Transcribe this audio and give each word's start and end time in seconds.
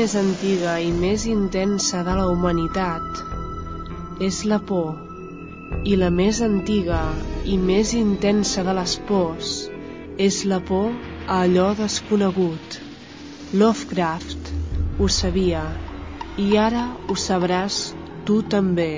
més 0.00 0.14
antiga 0.16 0.78
i 0.80 0.92
més 0.96 1.26
intensa 1.28 1.98
de 2.06 2.12
la 2.16 2.22
humanitat 2.32 3.18
és 4.24 4.38
la 4.48 4.56
por, 4.70 4.94
i 5.84 5.98
la 6.00 6.08
més 6.20 6.40
antiga 6.46 7.00
i 7.44 7.58
més 7.60 7.92
intensa 7.98 8.64
de 8.64 8.72
les 8.78 8.94
pors 9.10 9.50
és 10.28 10.38
la 10.52 10.62
por 10.70 10.88
a 11.26 11.42
allò 11.42 11.66
desconegut. 11.82 12.78
Lovecraft 13.52 14.48
ho 14.96 15.10
sabia, 15.20 15.66
i 16.46 16.48
ara 16.64 16.86
ho 17.04 17.18
sabràs 17.26 17.82
tu 18.24 18.40
també. 18.56 18.92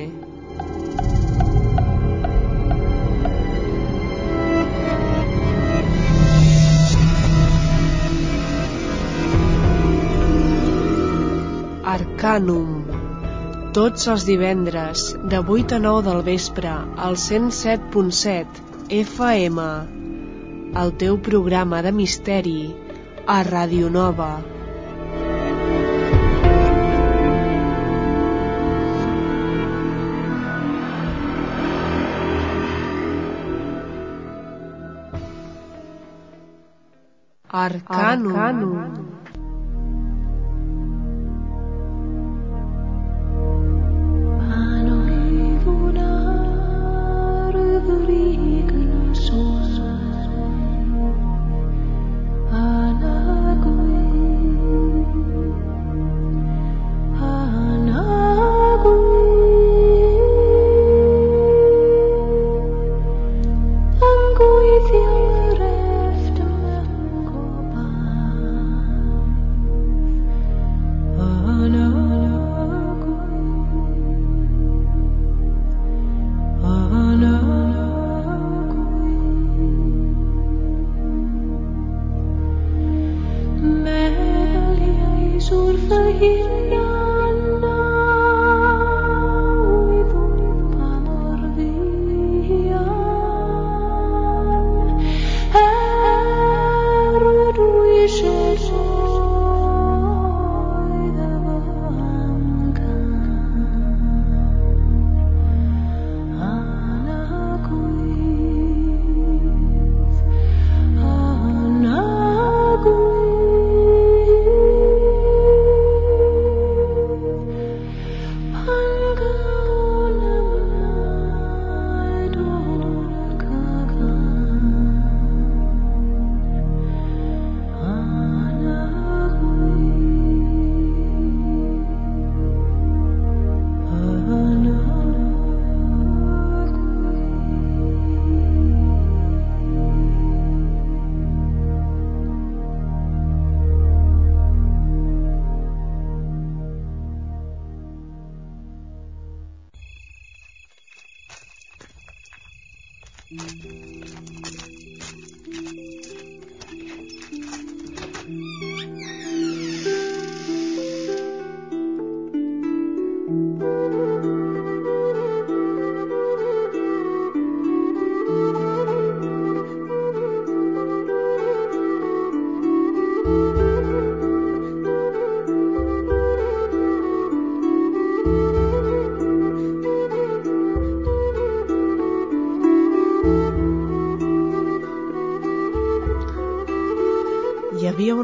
Arcanum. 12.23 12.85
Tots 13.75 14.07
els 14.13 14.23
divendres, 14.29 15.09
de 15.33 15.41
8 15.55 15.75
a 15.75 15.79
9 15.83 16.05
del 16.07 16.21
vespre, 16.29 16.71
al 17.07 17.17
107.7 17.19 18.63
FM. 18.99 19.65
El 20.85 20.95
teu 21.03 21.19
programa 21.19 21.83
de 21.83 21.91
misteri 21.91 22.71
a 23.27 23.43
Ràdio 23.43 23.91
Nova. 23.91 24.31
Arcanum. 37.67 38.37
Arcanum. 38.37 39.02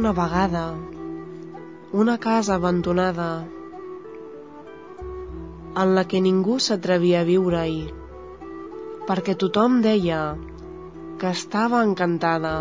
Una 0.08 0.24
vegada 0.24 0.74
una 1.92 2.16
casa 2.16 2.54
abandonada 2.54 3.44
en 5.82 5.94
la 5.96 6.04
que 6.08 6.22
ningú 6.26 6.56
s'atrevia 6.66 7.18
a 7.20 7.26
viure-hi 7.28 7.82
perquè 9.10 9.34
tothom 9.42 9.76
deia 9.84 10.22
que 11.20 11.34
estava 11.36 11.82
encantada. 11.90 12.54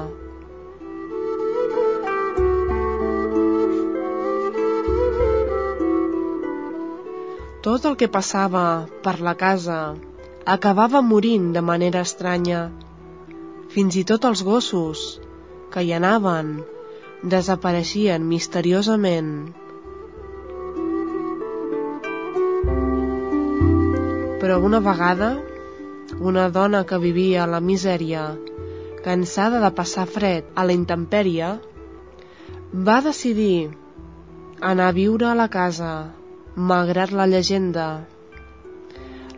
Tot 7.64 7.92
el 7.92 7.96
que 7.96 8.12
passava 8.20 8.68
per 9.08 9.20
la 9.24 9.38
casa 9.48 9.82
acabava 10.60 11.08
morint 11.16 11.54
de 11.56 11.64
manera 11.74 12.04
estranya. 12.04 12.70
Fins 13.76 13.96
i 13.96 14.04
tot 14.12 14.26
els 14.32 14.44
gossos, 14.44 15.12
que 15.72 15.84
hi 15.84 15.96
anaven, 15.96 16.58
desapareixien 17.24 18.22
misteriosament. 18.22 19.32
Però 24.38 24.60
una 24.62 24.80
vegada, 24.80 25.32
una 26.22 26.50
dona 26.50 26.84
que 26.86 27.00
vivia 27.02 27.44
a 27.44 27.50
la 27.50 27.60
misèria, 27.60 28.28
cansada 29.02 29.64
de 29.64 29.72
passar 29.74 30.06
fred 30.06 30.46
a 30.54 30.68
la 30.68 30.76
intempèrie, 30.78 31.50
va 32.90 33.00
decidir 33.02 33.72
anar 34.62 34.92
a 34.92 34.98
viure 35.00 35.28
a 35.32 35.34
la 35.34 35.50
casa, 35.50 36.14
malgrat 36.56 37.12
la 37.12 37.26
llegenda. 37.26 38.06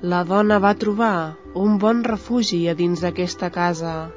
La 0.01 0.23
dona 0.27 0.59
va 0.59 0.75
trobar 0.75 1.35
un 1.55 1.79
bon 1.79 2.03
refugi 2.03 2.67
a 2.67 2.75
dins 2.75 2.99
d'aquesta 3.03 3.49
casa, 3.55 4.11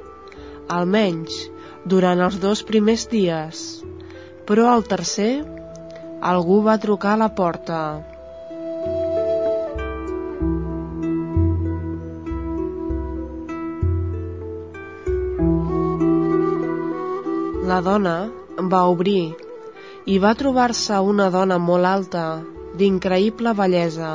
almenys 0.68 1.51
durant 1.84 2.20
els 2.22 2.38
dos 2.38 2.62
primers 2.62 3.08
dies, 3.10 3.82
però 4.46 4.68
al 4.70 4.84
tercer 4.86 5.42
algú 6.22 6.60
va 6.62 6.78
trucar 6.78 7.16
a 7.16 7.20
la 7.24 7.28
porta. 7.34 7.80
La 17.72 17.80
dona 17.80 18.16
va 18.74 18.84
obrir 18.92 19.32
i 20.06 20.18
va 20.22 20.34
trobar-se 20.38 20.98
una 20.98 21.28
dona 21.34 21.58
molt 21.58 21.88
alta, 21.88 22.26
d'increïble 22.78 23.54
bellesa, 23.58 24.12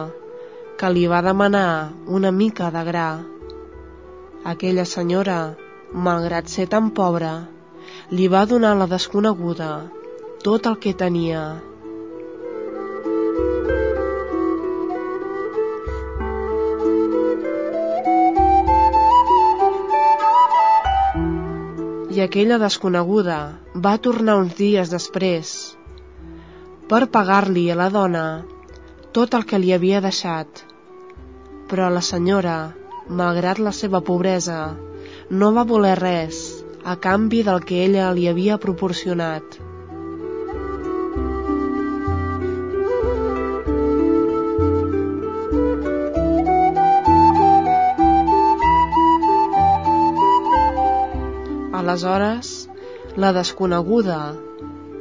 que 0.77 0.89
li 0.93 1.05
va 1.11 1.23
demanar 1.25 1.91
una 2.07 2.31
mica 2.31 2.71
de 2.71 2.83
gra. 2.87 3.09
Aquella 4.47 4.85
senyora, 4.85 5.39
malgrat 5.91 6.51
ser 6.51 6.67
tan 6.71 6.91
pobra, 6.91 7.33
li 8.11 8.27
va 8.27 8.45
donar 8.45 8.75
a 8.75 8.81
la 8.83 8.91
desconeguda 8.91 9.71
tot 10.43 10.69
el 10.69 10.77
que 10.83 10.93
tenia. 10.93 11.47
i 22.17 22.21
aquella 22.23 22.57
desconeguda 22.57 23.37
va 23.85 23.97
tornar 24.01 24.39
uns 24.41 24.55
dies 24.57 24.89
després 24.89 25.49
per 26.89 27.01
pagar-li 27.13 27.67
a 27.69 27.75
la 27.77 27.91
dona 27.93 28.23
tot 29.17 29.37
el 29.37 29.45
que 29.49 29.59
li 29.61 29.73
havia 29.75 30.01
deixat. 30.01 30.63
Però 31.69 31.91
la 31.93 32.01
senyora, 32.01 32.57
malgrat 33.21 33.61
la 33.61 33.73
seva 33.75 34.01
pobresa, 34.09 34.59
no 35.29 35.51
va 35.53 35.67
voler 35.73 35.93
res 35.99 36.41
a 36.87 36.95
canvi 37.03 37.41
del 37.43 37.65
que 37.67 37.81
ella 37.83 38.11
li 38.15 38.29
havia 38.31 38.55
proporcionat. 38.63 39.57
Aleshores, 51.81 52.53
la 53.17 53.33
desconeguda, 53.35 54.21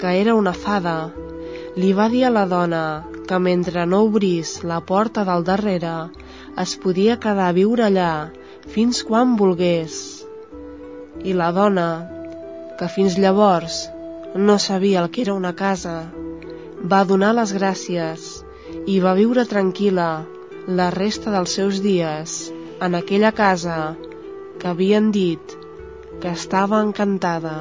que 0.00 0.18
era 0.24 0.34
una 0.34 0.56
fada, 0.66 0.96
li 1.78 1.92
va 1.92 2.10
dir 2.10 2.26
a 2.26 2.34
la 2.34 2.46
dona 2.50 2.84
que 3.30 3.38
mentre 3.46 3.86
no 3.86 4.02
obrís 4.10 4.58
la 4.64 4.82
porta 4.90 5.22
del 5.30 5.46
darrere 5.46 5.96
es 6.66 6.76
podia 6.82 7.20
quedar 7.22 7.50
a 7.52 7.56
viure 7.62 7.86
allà 7.86 8.12
fins 8.74 9.06
quan 9.06 9.38
volgués. 9.38 10.15
I 11.24 11.32
la 11.32 11.50
dona, 11.56 11.88
que 12.78 12.88
fins 12.92 13.16
llavors 13.18 13.84
no 14.36 14.58
sabia 14.58 15.02
el 15.02 15.10
que 15.10 15.22
era 15.24 15.34
una 15.34 15.54
casa, 15.56 15.94
va 16.92 17.04
donar 17.12 17.32
les 17.38 17.54
gràcies 17.56 18.26
i 18.86 18.98
va 19.04 19.14
viure 19.18 19.46
tranquil·la 19.52 20.10
la 20.80 20.90
resta 20.94 21.32
dels 21.34 21.56
seus 21.58 21.80
dies 21.84 22.36
en 22.82 22.98
aquella 22.98 23.32
casa 23.32 23.78
que 24.60 24.68
havien 24.72 25.10
dit 25.14 25.56
que 26.20 26.32
estava 26.32 26.82
encantada. 26.88 27.56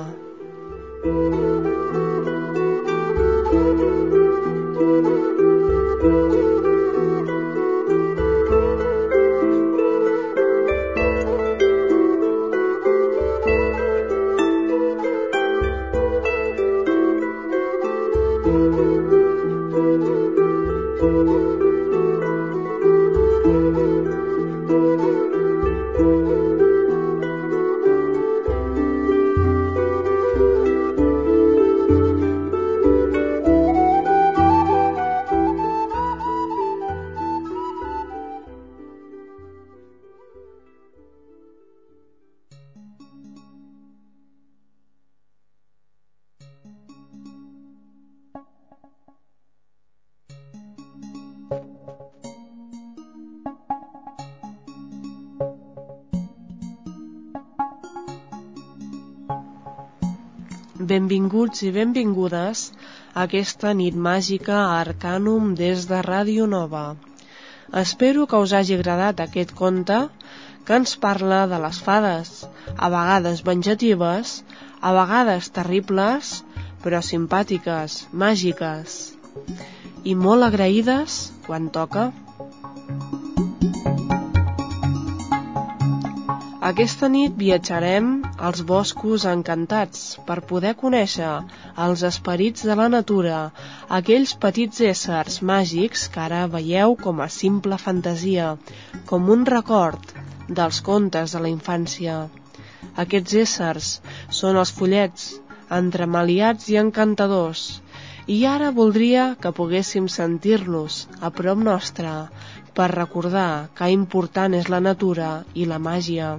Benvinguts 61.35 61.63
i 61.67 61.69
benvingudes 61.75 62.59
a 63.11 63.23
aquesta 63.25 63.73
nit 63.75 63.95
màgica 64.03 64.53
a 64.55 64.75
Arcanum 64.83 65.49
des 65.59 65.81
de 65.89 65.97
Ràdio 66.05 66.45
Nova. 66.47 66.83
Espero 67.81 68.23
que 68.23 68.39
us 68.39 68.53
hagi 68.55 68.77
agradat 68.77 69.19
aquest 69.19 69.51
conte 69.51 69.97
que 70.63 70.77
ens 70.79 70.93
parla 70.95 71.41
de 71.51 71.59
les 71.59 71.81
fades, 71.87 72.31
a 72.77 72.87
vegades 72.93 73.43
venjatives, 73.49 74.31
a 74.79 74.93
vegades 74.95 75.51
terribles, 75.57 76.31
però 76.85 77.03
simpàtiques, 77.03 78.05
màgiques 78.23 78.95
i 80.07 80.15
molt 80.15 80.47
agraïdes 80.47 81.17
quan 81.49 81.67
toca. 81.67 82.13
Aquesta 86.71 87.11
nit 87.11 87.35
viatjarem 87.43 88.21
als 88.45 88.61
boscos 88.69 89.25
encantats 89.31 90.01
per 90.27 90.37
poder 90.49 90.73
conèixer 90.81 91.31
els 91.85 92.03
esperits 92.09 92.65
de 92.69 92.75
la 92.79 92.87
natura, 92.93 93.39
aquells 93.99 94.35
petits 94.45 94.81
éssers 94.89 95.39
màgics 95.51 96.05
que 96.13 96.21
ara 96.25 96.41
veieu 96.57 96.95
com 97.05 97.23
a 97.25 97.29
simple 97.37 97.79
fantasia, 97.85 98.51
com 99.11 99.31
un 99.37 99.47
record 99.49 100.13
dels 100.59 100.81
contes 100.89 101.33
de 101.35 101.41
la 101.45 101.51
infància. 101.53 102.19
Aquests 103.05 103.39
éssers 103.45 103.89
són 104.41 104.61
els 104.61 104.73
follets, 104.75 105.31
entremaliats 105.79 106.69
i 106.69 106.77
encantadors, 106.81 107.65
i 108.27 108.39
ara 108.49 108.71
voldria 108.77 109.25
que 109.41 109.53
poguéssim 109.57 110.07
sentir-los 110.09 111.05
a 111.21 111.31
prop 111.39 111.61
nostre 111.69 112.13
per 112.77 112.89
recordar 112.93 113.49
que 113.77 113.91
important 113.97 114.57
és 114.61 114.71
la 114.75 114.83
natura 114.91 115.35
i 115.53 115.69
la 115.69 115.81
màgia. 115.89 116.35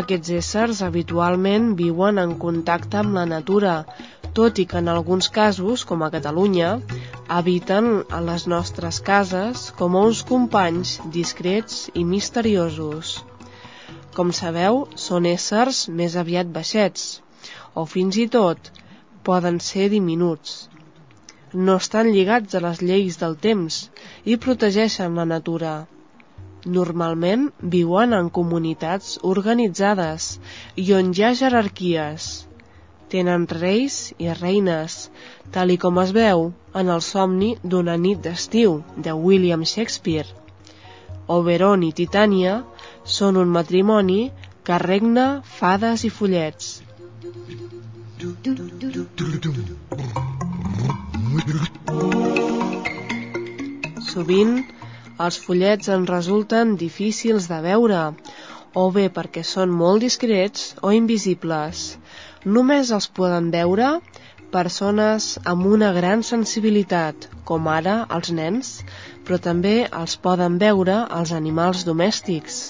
Aquests 0.00 0.32
éssers 0.38 0.82
habitualment 0.86 1.70
viuen 1.80 2.20
en 2.22 2.34
contacte 2.44 3.00
amb 3.00 3.16
la 3.18 3.24
natura, 3.32 3.72
tot 4.38 4.60
i 4.62 4.66
que 4.70 4.78
en 4.82 4.90
alguns 4.92 5.30
casos, 5.38 5.84
com 5.90 6.04
a 6.06 6.10
Catalunya, 6.14 6.70
habiten 7.38 7.90
a 8.18 8.20
les 8.30 8.46
nostres 8.54 9.00
cases 9.10 9.66
com 9.82 9.96
a 9.96 10.04
uns 10.10 10.24
companys 10.32 10.96
discrets 11.18 11.82
i 11.94 12.06
misteriosos. 12.14 13.18
Com 14.16 14.34
sabeu, 14.40 14.84
són 15.08 15.28
éssers 15.34 15.86
més 16.02 16.18
aviat 16.24 16.50
baixets, 16.58 17.08
o 17.74 17.86
fins 17.94 18.20
i 18.24 18.28
tot 18.40 18.72
poden 19.30 19.62
ser 19.70 19.88
diminuts 19.92 20.58
no 21.52 21.76
estan 21.76 22.10
lligats 22.14 22.54
a 22.54 22.60
les 22.62 22.80
lleis 22.82 23.16
del 23.18 23.34
temps 23.46 23.78
i 24.24 24.36
protegeixen 24.44 25.16
la 25.18 25.24
natura. 25.26 25.72
Normalment 26.66 27.46
viuen 27.72 28.12
en 28.12 28.28
comunitats 28.28 29.18
organitzades 29.24 30.38
i 30.76 30.92
on 30.92 31.14
hi 31.16 31.22
ha 31.24 31.32
jerarquies. 31.34 32.26
Tenen 33.08 33.46
reis 33.48 34.12
i 34.18 34.28
reines, 34.40 35.10
tal 35.54 35.72
i 35.72 35.78
com 35.80 35.98
es 36.02 36.12
veu 36.12 36.52
en 36.74 36.92
el 36.94 37.00
somni 37.00 37.56
d'una 37.62 37.96
nit 37.96 38.20
d'estiu 38.22 38.82
de 38.96 39.12
William 39.12 39.64
Shakespeare. 39.64 40.28
Oberon 41.26 41.82
i 41.82 41.92
Titània 41.92 42.60
són 43.04 43.36
un 43.40 43.48
matrimoni 43.48 44.30
que 44.62 44.78
regna 44.78 45.42
fades 45.58 46.04
i 46.04 46.10
follets. 46.10 46.82
Sovint, 54.10 54.54
els 55.24 55.36
follets 55.44 55.90
en 55.94 56.06
resulten 56.08 56.76
difícils 56.80 57.46
de 57.50 57.58
veure, 57.64 58.02
o 58.80 58.84
bé 58.94 59.08
perquè 59.16 59.42
són 59.44 59.72
molt 59.82 60.04
discrets 60.04 60.74
o 60.82 60.92
invisibles. 60.96 61.82
Només 62.56 62.92
els 62.96 63.08
poden 63.18 63.50
veure 63.54 63.88
persones 64.54 65.26
amb 65.52 65.66
una 65.70 65.90
gran 65.96 66.22
sensibilitat, 66.26 67.28
com 67.48 67.68
ara 67.70 67.96
els 68.16 68.30
nens, 68.38 68.70
però 69.26 69.38
també 69.48 69.74
els 70.02 70.16
poden 70.26 70.56
veure 70.62 70.96
els 71.18 71.34
animals 71.40 71.84
domèstics. 71.88 72.60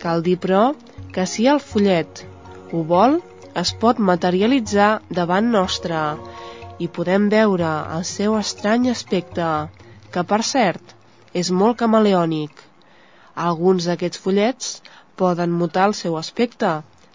Cal 0.00 0.22
dir, 0.24 0.38
però, 0.44 0.62
que 1.12 1.26
si 1.26 1.48
el 1.54 1.60
follet 1.60 2.24
ho 2.72 2.84
vol, 2.94 3.18
es 3.62 3.74
pot 3.82 3.98
materialitzar 4.12 4.92
davant 5.20 5.50
nostre 5.56 6.04
i 6.78 6.88
podem 6.88 7.28
veure 7.34 7.74
el 7.98 8.06
seu 8.08 8.38
estrany 8.38 8.88
aspecte, 8.94 9.50
que 10.14 10.24
per 10.32 10.40
cert 10.46 10.96
és 11.34 11.50
molt 11.50 11.78
camaleònic. 11.82 12.50
Alguns 13.34 13.86
d'aquests 13.88 14.20
follets 14.24 14.70
poden 15.16 15.52
mutar 15.52 15.86
el 15.90 15.94
seu 15.94 16.16
aspecte 16.18 16.72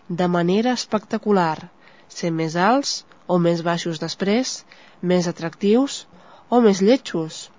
de 0.07 0.27
manera 0.27 0.73
espectacular, 0.77 1.69
ser 2.07 2.31
més 2.31 2.55
alts 2.55 3.03
o 3.27 3.39
més 3.41 3.63
baixos 3.65 3.99
després, 3.99 4.63
més 5.01 5.27
atractius 5.27 6.05
o 6.49 6.61
més 6.61 6.81
lletjos, 6.81 7.49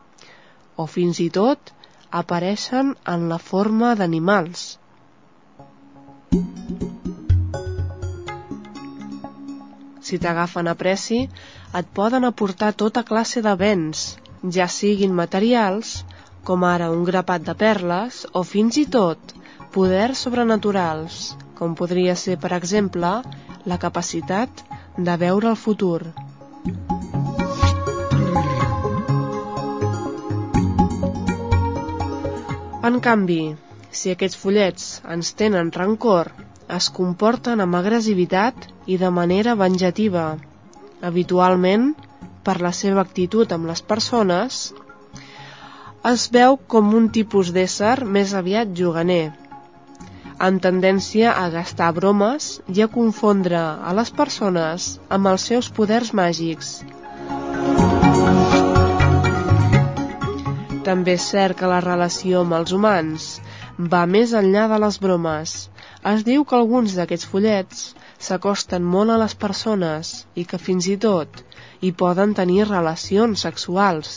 o 0.77 0.87
fins 0.87 1.21
i 1.21 1.29
tot 1.31 1.73
apareixen 2.11 2.95
en 3.15 3.29
la 3.29 3.39
forma 3.39 3.95
d'animals. 3.99 4.79
Si 10.07 10.21
t'agafen 10.23 10.71
a 10.71 10.77
pressi, 10.79 11.25
et 11.75 11.89
poden 11.99 12.25
aportar 12.29 12.71
tota 12.83 13.03
classe 13.03 13.43
de 13.43 13.55
béns, 13.59 14.05
ja 14.57 14.69
siguin 14.71 15.17
materials, 15.19 16.05
com 16.47 16.63
ara 16.65 16.93
un 16.95 17.03
grapat 17.09 17.43
de 17.47 17.55
perles, 17.59 18.23
o 18.33 18.45
fins 18.47 18.79
i 18.79 18.85
tot 18.97 19.35
poders 19.75 20.23
sobrenaturals, 20.27 21.35
com 21.59 21.75
podria 21.75 22.15
ser, 22.17 22.37
per 22.39 22.53
exemple, 22.57 23.11
la 23.67 23.79
capacitat 23.83 24.63
de 24.97 25.17
veure 25.23 25.51
el 25.51 25.59
futur. 25.59 26.01
En 32.87 33.01
canvi, 33.03 33.43
si 33.91 34.13
aquests 34.15 34.39
fullets 34.39 34.89
ens 35.17 35.33
tenen 35.41 35.75
rancor, 35.75 36.31
es 36.79 36.87
comporten 36.95 37.63
amb 37.65 37.79
agressivitat 37.79 38.69
i 38.87 38.99
de 39.03 39.11
manera 39.11 39.57
venjativa, 39.59 40.27
habitualment 41.03 41.95
per 42.47 42.61
la 42.63 42.71
seva 42.71 43.03
actitud 43.03 43.51
amb 43.57 43.67
les 43.67 43.83
persones, 43.83 44.69
es 46.07 46.25
veu 46.35 46.55
com 46.73 46.93
un 46.95 47.07
tipus 47.15 47.49
d'ésser 47.55 48.05
més 48.17 48.33
aviat 48.41 48.75
juganer, 48.81 49.33
amb 50.49 50.61
tendència 50.67 51.33
a 51.35 51.49
gastar 51.55 51.89
bromes 51.97 52.47
i 52.75 52.83
a 52.85 52.87
confondre 52.97 53.59
a 53.59 53.95
les 53.99 54.13
persones 54.19 54.87
amb 55.17 55.31
els 55.33 55.47
seus 55.51 55.71
poders 55.79 56.13
màgics. 56.21 56.69
També 60.87 61.17
és 61.19 61.27
cert 61.33 61.59
que 61.59 61.73
la 61.75 61.81
relació 61.83 62.45
amb 62.45 62.55
els 62.61 62.77
humans 62.77 63.27
va 63.97 64.05
més 64.07 64.37
enllà 64.43 64.69
de 64.71 64.79
les 64.87 65.01
bromes. 65.03 65.57
Es 66.13 66.23
diu 66.31 66.47
que 66.47 66.59
alguns 66.61 66.95
d'aquests 67.01 67.27
follets 67.33 67.83
s'acosten 68.29 68.87
molt 68.95 69.11
a 69.11 69.19
les 69.25 69.35
persones 69.35 70.15
i 70.39 70.47
que 70.47 70.63
fins 70.69 70.87
i 70.87 70.97
tot 71.09 71.43
i 71.83 71.91
poden 71.91 72.39
tenir 72.39 72.71
relacions 72.71 73.43
sexuals. 73.49 74.17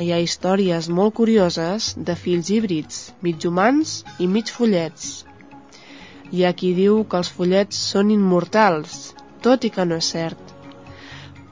Hi 0.00 0.06
ha 0.14 0.18
històries 0.24 0.86
molt 0.96 1.12
curioses 1.16 1.86
de 2.08 2.14
fills 2.18 2.48
híbrids, 2.54 3.00
mig 3.26 3.42
humans 3.48 3.90
i 4.24 4.28
mig 4.34 4.52
follets. 4.58 5.08
Hi 6.32 6.44
ha 6.46 6.52
qui 6.60 6.70
diu 6.78 7.02
que 7.10 7.18
els 7.18 7.30
follets 7.38 7.80
són 7.90 8.12
immortals, 8.14 8.94
tot 9.46 9.66
i 9.68 9.70
que 9.74 9.84
no 9.90 9.98
és 10.00 10.08
cert. 10.14 10.54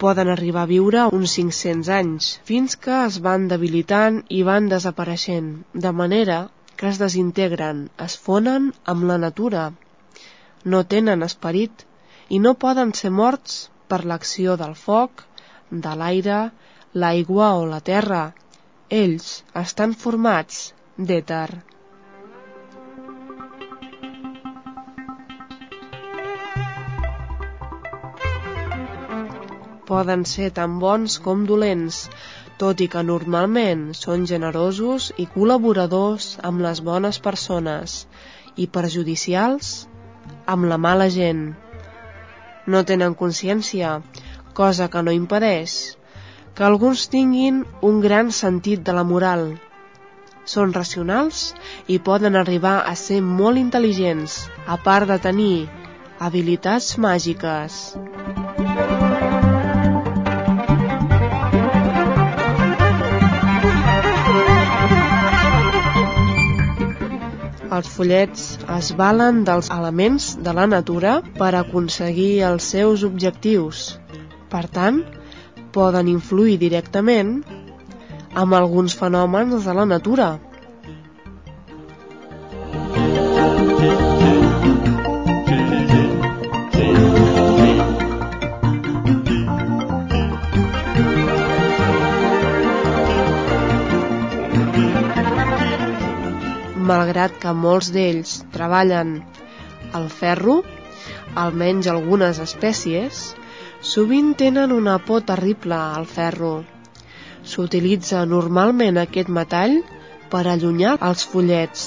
Poden 0.04 0.30
arribar 0.34 0.62
a 0.64 0.70
viure 0.70 1.02
uns 1.18 1.34
500 1.40 1.90
anys, 1.98 2.28
fins 2.50 2.78
que 2.86 2.94
es 3.00 3.18
van 3.26 3.44
debilitant 3.50 4.22
i 4.38 4.40
van 4.50 4.70
desapareixent, 4.72 5.50
de 5.86 5.92
manera 6.00 6.38
que 6.80 6.88
es 6.92 7.00
desintegren, 7.02 7.82
es 8.06 8.16
fonen 8.28 8.70
amb 8.94 9.04
la 9.10 9.18
natura. 9.26 9.66
No 10.64 10.80
tenen 10.94 11.26
esperit 11.28 11.84
i 12.30 12.40
no 12.46 12.56
poden 12.64 12.96
ser 13.02 13.12
morts 13.20 13.60
per 13.92 14.00
l'acció 14.06 14.56
del 14.64 14.72
foc, 14.86 15.26
de 15.88 15.94
l'aire, 16.00 16.40
l'aigua 17.02 17.48
o 17.60 17.64
la 17.72 17.80
terra. 17.88 18.22
Ells 18.98 19.26
estan 19.62 19.94
formats 20.02 20.60
d'èter. 21.10 21.48
Poden 29.88 30.24
ser 30.28 30.50
tan 30.56 30.80
bons 30.82 31.18
com 31.24 31.44
dolents, 31.48 32.02
tot 32.60 32.82
i 32.84 32.88
que 32.92 33.04
normalment 33.10 33.86
són 34.00 34.26
generosos 34.32 35.12
i 35.16 35.28
col·laboradors 35.36 36.34
amb 36.50 36.64
les 36.66 36.82
bones 36.90 37.22
persones 37.28 38.02
i 38.56 38.66
perjudicials 38.78 39.72
amb 40.56 40.68
la 40.68 40.76
mala 40.88 41.08
gent 41.14 41.46
no 42.68 42.82
tenen 42.84 43.14
consciència, 43.16 43.94
cosa 44.58 44.88
que 44.92 45.02
no 45.04 45.14
impedeix 45.16 45.76
que 46.58 46.64
alguns 46.66 47.04
tinguin 47.06 47.58
un 47.86 48.00
gran 48.02 48.32
sentit 48.34 48.80
de 48.82 48.90
la 48.96 49.04
moral. 49.06 49.42
Són 50.42 50.72
racionals 50.74 51.42
i 51.86 51.98
poden 52.02 52.34
arribar 52.40 52.80
a 52.82 52.94
ser 52.98 53.18
molt 53.22 53.60
intel·ligents, 53.60 54.34
a 54.66 54.74
part 54.86 55.06
de 55.06 55.18
tenir 55.22 55.68
habilitats 56.18 56.96
màgiques. 57.04 57.76
Els 67.78 67.92
follets 67.94 68.48
es 68.80 68.90
valen 68.98 69.44
dels 69.46 69.70
elements 69.78 70.32
de 70.42 70.58
la 70.58 70.66
natura 70.74 71.20
per 71.38 71.52
aconseguir 71.54 72.42
els 72.50 72.72
seus 72.74 73.06
objectius. 73.06 73.92
Per 74.50 74.64
tant, 74.74 75.04
poden 75.72 76.08
influir 76.12 76.58
directament 76.60 77.38
amb 78.34 78.54
alguns 78.54 78.94
fenòmens 78.98 79.64
de 79.64 79.74
la 79.74 79.86
natura, 79.88 80.28
malgrat 96.88 97.34
que 97.42 97.52
molts 97.52 97.90
d'ells 97.92 98.38
treballen 98.54 99.18
el 99.98 100.06
ferro, 100.12 100.62
almenys 101.42 101.88
algunes 101.92 102.40
espècies, 102.44 103.37
sovint 103.80 104.34
tenen 104.36 104.72
una 104.72 104.98
por 104.98 105.22
terrible 105.22 105.74
al 105.74 106.06
ferro. 106.06 106.64
S'utilitza 107.44 108.24
normalment 108.26 108.98
aquest 108.98 109.28
metall 109.28 109.78
per 110.30 110.44
allunyar 110.46 110.96
els 111.08 111.24
follets. 111.24 111.84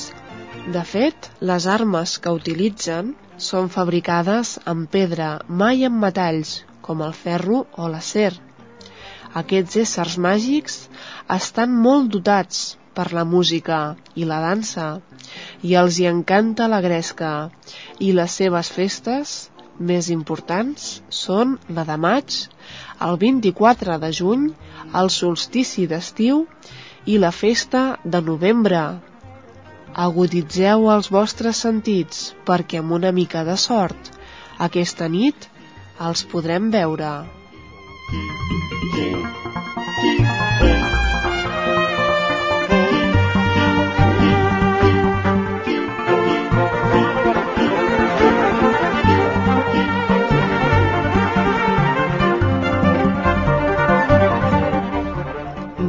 De 0.71 0.83
fet, 0.87 1.29
les 1.41 1.67
armes 1.67 2.17
que 2.23 2.33
utilitzen 2.37 3.13
són 3.37 3.69
fabricades 3.69 4.57
amb 4.65 4.89
pedra, 4.89 5.39
mai 5.47 5.83
amb 5.85 5.99
metalls, 6.05 6.61
com 6.81 7.01
el 7.01 7.13
ferro 7.13 7.65
o 7.77 7.89
l'acer. 7.89 8.31
Aquests 9.41 9.77
éssers 9.83 10.17
màgics 10.17 10.77
estan 11.35 11.75
molt 11.75 12.11
dotats 12.15 12.77
per 12.93 13.11
la 13.15 13.23
música 13.23 13.95
i 14.15 14.25
la 14.27 14.41
dansa 14.43 14.87
i 15.63 15.75
els 15.81 15.99
hi 15.99 16.07
encanta 16.09 16.67
la 16.67 16.81
gresca 16.83 17.49
i 17.99 18.11
les 18.17 18.35
seves 18.41 18.71
festes 18.75 19.50
més 19.79 20.09
importants 20.13 21.01
són 21.09 21.57
la 21.69 21.85
de 21.87 21.97
maig, 21.97 22.37
el 23.07 23.17
24 23.23 23.97
de 24.03 24.11
juny, 24.13 24.49
el 25.01 25.09
solstici 25.09 25.87
d'estiu 25.87 26.45
i 27.05 27.17
la 27.17 27.31
festa 27.31 27.83
de 28.03 28.21
novembre. 28.21 28.81
Aguditzeu 30.05 30.87
els 30.93 31.11
vostres 31.11 31.63
sentits 31.65 32.31
perquè 32.47 32.79
amb 32.79 32.97
una 32.99 33.11
mica 33.11 33.43
de 33.47 33.57
sort 33.57 34.11
aquesta 34.69 35.09
nit 35.09 35.49
els 36.07 36.23
podrem 36.33 36.69
veure. 36.77 37.11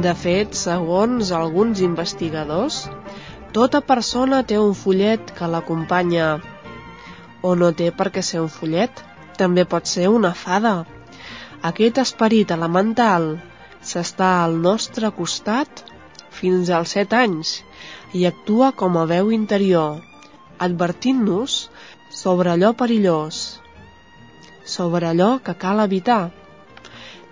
De 0.03 0.11
fet, 0.19 0.55
segons 0.59 1.29
alguns 1.31 1.79
investigadors, 1.85 2.77
tota 3.55 3.79
persona 3.91 4.41
té 4.49 4.57
un 4.59 4.73
follet 4.75 5.29
que 5.37 5.47
l'acompanya. 5.47 6.25
O 7.47 7.53
no 7.59 7.69
té 7.81 7.87
per 7.99 8.09
què 8.15 8.23
ser 8.29 8.41
un 8.43 8.49
follet, 8.51 8.99
també 9.39 9.63
pot 9.73 9.87
ser 9.91 10.09
una 10.11 10.31
fada. 10.39 10.73
Aquest 11.69 12.01
esperit 12.03 12.51
elemental 12.55 13.29
s'està 13.91 14.31
al 14.41 14.57
nostre 14.65 15.13
costat 15.21 15.85
fins 16.41 16.73
als 16.79 16.97
7 16.97 17.19
anys 17.21 17.53
i 18.19 18.25
actua 18.31 18.73
com 18.83 18.99
a 18.99 19.05
veu 19.13 19.31
interior, 19.37 20.01
advertint-nos 20.67 21.57
sobre 22.23 22.51
allò 22.57 22.73
perillós, 22.83 23.39
sobre 24.75 25.13
allò 25.13 25.31
que 25.47 25.55
cal 25.63 25.85
evitar. 25.87 26.21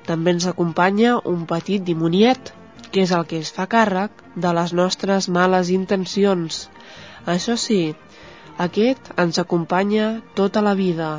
També 0.07 0.37
ens 0.37 0.47
acompanya 0.55 1.19
un 1.35 1.45
petit 1.53 1.83
dimoniet 1.91 2.55
que 2.91 3.05
és 3.07 3.11
el 3.15 3.25
que 3.27 3.39
es 3.43 3.51
fa 3.55 3.65
càrrec 3.71 4.23
de 4.45 4.51
les 4.57 4.73
nostres 4.77 5.27
males 5.37 5.69
intencions. 5.75 6.65
Això 7.33 7.55
sí, 7.65 7.81
aquest 8.65 9.11
ens 9.23 9.39
acompanya 9.41 10.07
tota 10.35 10.61
la 10.65 10.73
vida. 10.75 11.11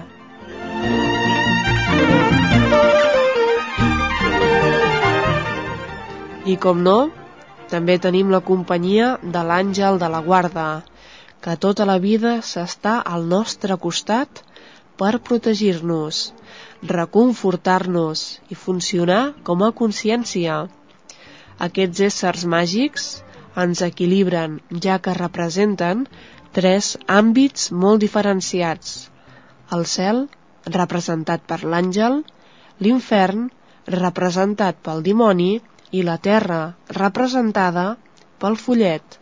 I 6.52 6.56
com 6.58 6.82
no, 6.82 6.98
també 7.72 7.96
tenim 8.04 8.30
la 8.34 8.42
companyia 8.46 9.12
de 9.22 9.42
l'àngel 9.48 10.00
de 10.02 10.08
la 10.12 10.20
guarda, 10.26 10.68
que 11.42 11.54
tota 11.56 11.86
la 11.88 11.98
vida 12.02 12.32
s'està 12.48 12.98
al 13.14 13.24
nostre 13.30 13.76
costat 13.84 14.42
per 15.00 15.12
protegir-nos, 15.28 16.20
reconfortar-nos 16.92 18.24
i 18.50 18.58
funcionar 18.66 19.22
com 19.48 19.64
a 19.66 19.72
consciència. 19.80 20.58
Aquests 21.58 22.00
éssers 22.08 22.44
màgics 22.44 23.08
ens 23.64 23.82
equilibren, 23.84 24.60
ja 24.84 24.98
que 24.98 25.14
representen 25.18 26.06
tres 26.52 26.96
àmbits 27.06 27.70
molt 27.72 28.00
diferenciats. 28.00 29.10
El 29.72 29.84
cel, 29.86 30.28
representat 30.66 31.44
per 31.48 31.60
l'àngel, 31.64 32.22
l'infern, 32.80 33.50
representat 33.88 34.80
pel 34.82 35.02
dimoni, 35.02 35.60
i 35.92 36.02
la 36.02 36.16
terra, 36.16 36.60
representada 36.96 37.96
pel 38.40 38.56
follet. 38.56 39.18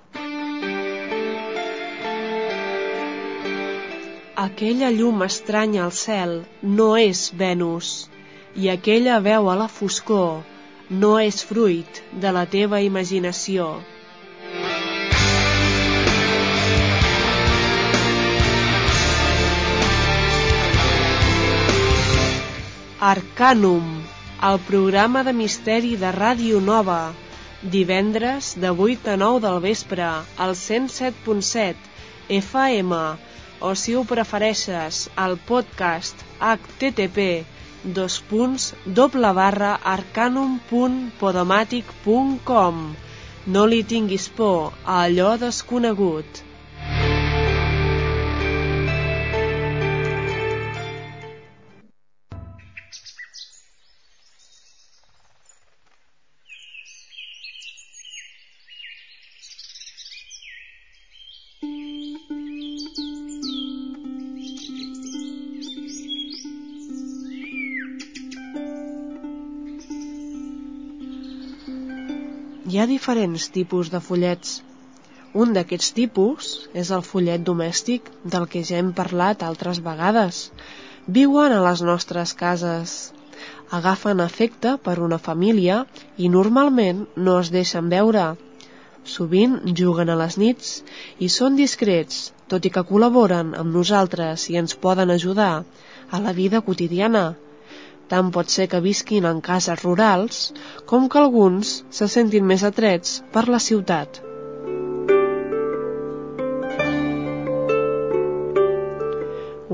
Aquella 4.40 4.90
llum 4.94 5.26
estranya 5.26 5.82
al 5.84 5.92
cel 5.92 6.36
no 6.62 6.92
és 6.96 7.26
Venus, 7.42 8.08
i 8.56 8.70
aquella 8.70 9.18
veu 9.26 9.50
a 9.50 9.58
la 9.58 9.68
foscor 9.68 10.59
no 10.90 11.10
és 11.22 11.44
fruit 11.46 11.98
de 12.22 12.30
la 12.34 12.42
teva 12.50 12.80
imaginació. 12.82 13.66
Arcanum, 23.10 23.86
el 24.48 24.58
programa 24.66 25.22
de 25.22 25.32
misteri 25.32 25.94
de 26.00 26.10
Ràdio 26.16 26.58
Nova, 26.60 27.14
divendres 27.62 28.50
de 28.58 28.74
8 28.74 29.14
a 29.14 29.16
9 29.22 29.40
del 29.46 29.62
vespre, 29.62 30.10
al 30.36 30.56
107.7 30.58 31.76
FM, 32.40 33.00
o 33.60 33.72
si 33.78 33.94
ho 33.94 34.02
prefereixes, 34.04 35.06
al 35.14 35.38
podcast 35.38 36.26
http 36.40 37.30
dos 37.84 38.20
punts 38.30 38.74
doble 38.98 39.30
barra 39.38 39.70
arcanum.podomàtic.com 39.94 42.76
No 43.46 43.66
li 43.72 43.82
tinguis 43.94 44.28
por 44.36 44.72
a 44.84 44.86
allò 45.06 45.30
desconegut. 45.40 46.44
Diferents 72.90 73.46
tipus 73.54 73.90
de 73.94 74.00
follets. 74.04 74.58
Un 75.42 75.52
d'aquests 75.54 75.92
tipus 75.96 76.50
és 76.82 76.90
el 76.96 77.02
follet 77.06 77.42
domèstic 77.48 78.08
del 78.34 78.46
que 78.52 78.62
ja 78.70 78.78
hem 78.82 78.90
parlat 79.00 79.44
altres 79.46 79.80
vegades. 79.84 80.40
Viuen 81.18 81.54
a 81.54 81.60
les 81.66 81.82
nostres 81.86 82.32
cases. 82.40 82.94
Agafen 83.78 84.22
efecte 84.24 84.76
per 84.86 84.96
una 85.06 85.18
família 85.26 85.84
i 86.18 86.30
normalment 86.36 87.04
no 87.28 87.38
es 87.42 87.52
deixen 87.56 87.92
veure. 87.94 88.24
Sovint 89.14 89.54
juguen 89.82 90.10
a 90.10 90.18
les 90.22 90.36
nits 90.42 90.72
i 91.18 91.30
són 91.36 91.60
discrets, 91.60 92.24
tot 92.50 92.66
i 92.66 92.74
que 92.74 92.86
col·laboren 92.90 93.54
amb 93.62 93.78
nosaltres 93.78 94.48
i 94.50 94.58
ens 94.62 94.74
poden 94.86 95.14
ajudar 95.14 95.52
a 96.10 96.20
la 96.26 96.34
vida 96.42 96.60
quotidiana 96.66 97.24
tant 98.10 98.32
pot 98.34 98.50
ser 98.50 98.66
que 98.72 98.80
visquin 98.84 99.28
en 99.30 99.40
cases 99.46 99.84
rurals 99.84 100.40
com 100.92 101.06
que 101.08 101.20
alguns 101.20 101.76
se 101.98 102.08
sentin 102.14 102.48
més 102.50 102.64
atrets 102.66 103.20
per 103.34 103.46
la 103.48 103.62
ciutat. 103.62 104.20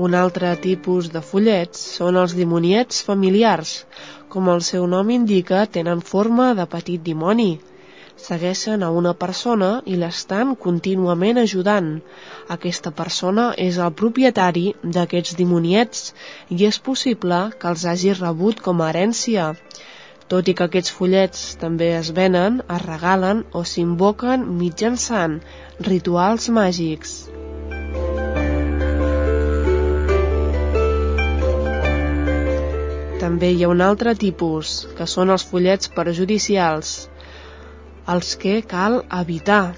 Un 0.07 0.13
altre 0.17 0.51
tipus 0.61 1.09
de 1.13 1.23
follets 1.25 1.79
són 1.97 2.19
els 2.21 2.35
dimoniets 2.37 3.01
familiars. 3.07 3.71
Com 4.29 4.51
el 4.53 4.61
seu 4.67 4.85
nom 4.91 5.09
indica, 5.09 5.65
tenen 5.77 6.05
forma 6.11 6.51
de 6.59 6.67
petit 6.69 7.01
dimoni 7.01 7.55
segueixen 8.27 8.83
a 8.83 8.89
una 8.99 9.13
persona 9.23 9.67
i 9.91 9.97
l'estan 9.99 10.55
contínuament 10.63 11.39
ajudant. 11.43 11.91
Aquesta 12.55 12.91
persona 12.97 13.45
és 13.65 13.77
el 13.85 13.93
propietari 14.01 14.65
d'aquests 14.97 15.37
dimoniets 15.41 16.09
i 16.55 16.65
és 16.69 16.79
possible 16.89 17.39
que 17.59 17.71
els 17.71 17.85
hagi 17.91 18.11
rebut 18.19 18.59
com 18.67 18.83
a 18.83 18.89
herència. 18.91 19.53
Tot 20.27 20.49
i 20.51 20.57
que 20.59 20.67
aquests 20.67 20.91
fullets 20.97 21.45
també 21.61 21.93
es 22.01 22.11
venen, 22.19 22.59
es 22.77 22.85
regalen 22.85 23.45
o 23.55 23.63
s'invoquen 23.63 24.43
mitjançant 24.59 25.39
rituals 25.87 26.49
màgics. 26.59 27.17
També 33.21 33.53
hi 33.53 33.63
ha 33.63 33.69
un 33.71 33.83
altre 33.85 34.13
tipus, 34.19 34.81
que 34.97 35.07
són 35.13 35.31
els 35.35 35.47
fullets 35.47 35.95
perjudicials 35.95 36.97
els 38.13 38.35
que 38.41 38.61
cal 38.73 39.01
evitar. 39.19 39.75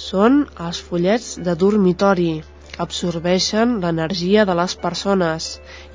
Són 0.00 0.44
els 0.66 0.80
fullets 0.88 1.28
de 1.46 1.54
dormitori, 1.62 2.30
absorbeixen 2.84 3.78
l'energia 3.84 4.44
de 4.48 4.54
les 4.60 4.76
persones 4.82 5.48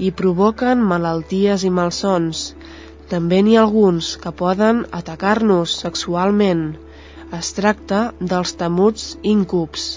i 0.07 0.11
provoquen 0.21 0.83
malalties 0.93 1.63
i 1.69 1.71
malsons. 1.79 2.45
També 3.13 3.41
n'hi 3.45 3.57
ha 3.57 3.65
alguns 3.65 4.15
que 4.23 4.33
poden 4.43 4.85
atacar-nos 5.01 5.77
sexualment. 5.85 6.65
Es 7.39 7.53
tracta 7.59 8.01
dels 8.33 8.57
temuts 8.63 9.13
íncubs. 9.35 9.93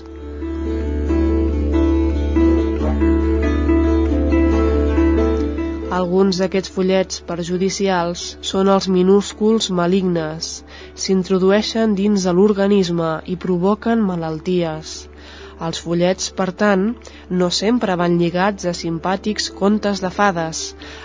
Alguns 5.96 6.38
d'aquests 6.42 6.72
follets 6.74 7.20
perjudicials 7.28 8.22
són 8.48 8.68
els 8.72 8.86
minúsculs 8.94 9.68
malignes. 9.78 10.48
S'introdueixen 11.02 11.94
dins 12.00 12.26
de 12.26 12.34
l'organisme 12.36 13.12
i 13.32 13.36
provoquen 13.44 14.02
malalties. 14.08 14.90
Els 15.68 15.80
follets, 15.84 16.28
per 16.40 16.48
tant, 16.62 16.82
no 17.42 17.48
sempre 17.58 17.96
van 18.02 18.18
lligats 18.20 18.68
a 18.68 18.74
simpàtics 18.76 19.48
contes 19.60 20.02
de 20.04 20.10
fades. 20.18 20.62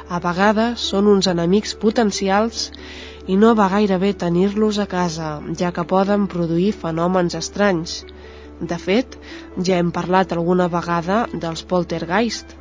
A 0.10 0.20
vegades 0.26 0.84
són 0.92 1.08
uns 1.14 1.30
enemics 1.34 1.78
potencials 1.86 2.68
i 3.32 3.38
no 3.44 3.56
va 3.62 3.70
gaire 3.76 4.00
bé 4.02 4.12
tenir-los 4.26 4.82
a 4.84 4.90
casa, 4.96 5.30
ja 5.62 5.72
que 5.72 5.88
poden 5.94 6.28
produir 6.36 6.72
fenòmens 6.84 7.38
estranys. 7.40 8.02
De 8.74 8.82
fet, 8.88 9.16
ja 9.70 9.80
hem 9.80 9.94
parlat 9.96 10.36
alguna 10.36 10.68
vegada 10.80 11.28
dels 11.46 11.64
poltergeist, 11.72 12.58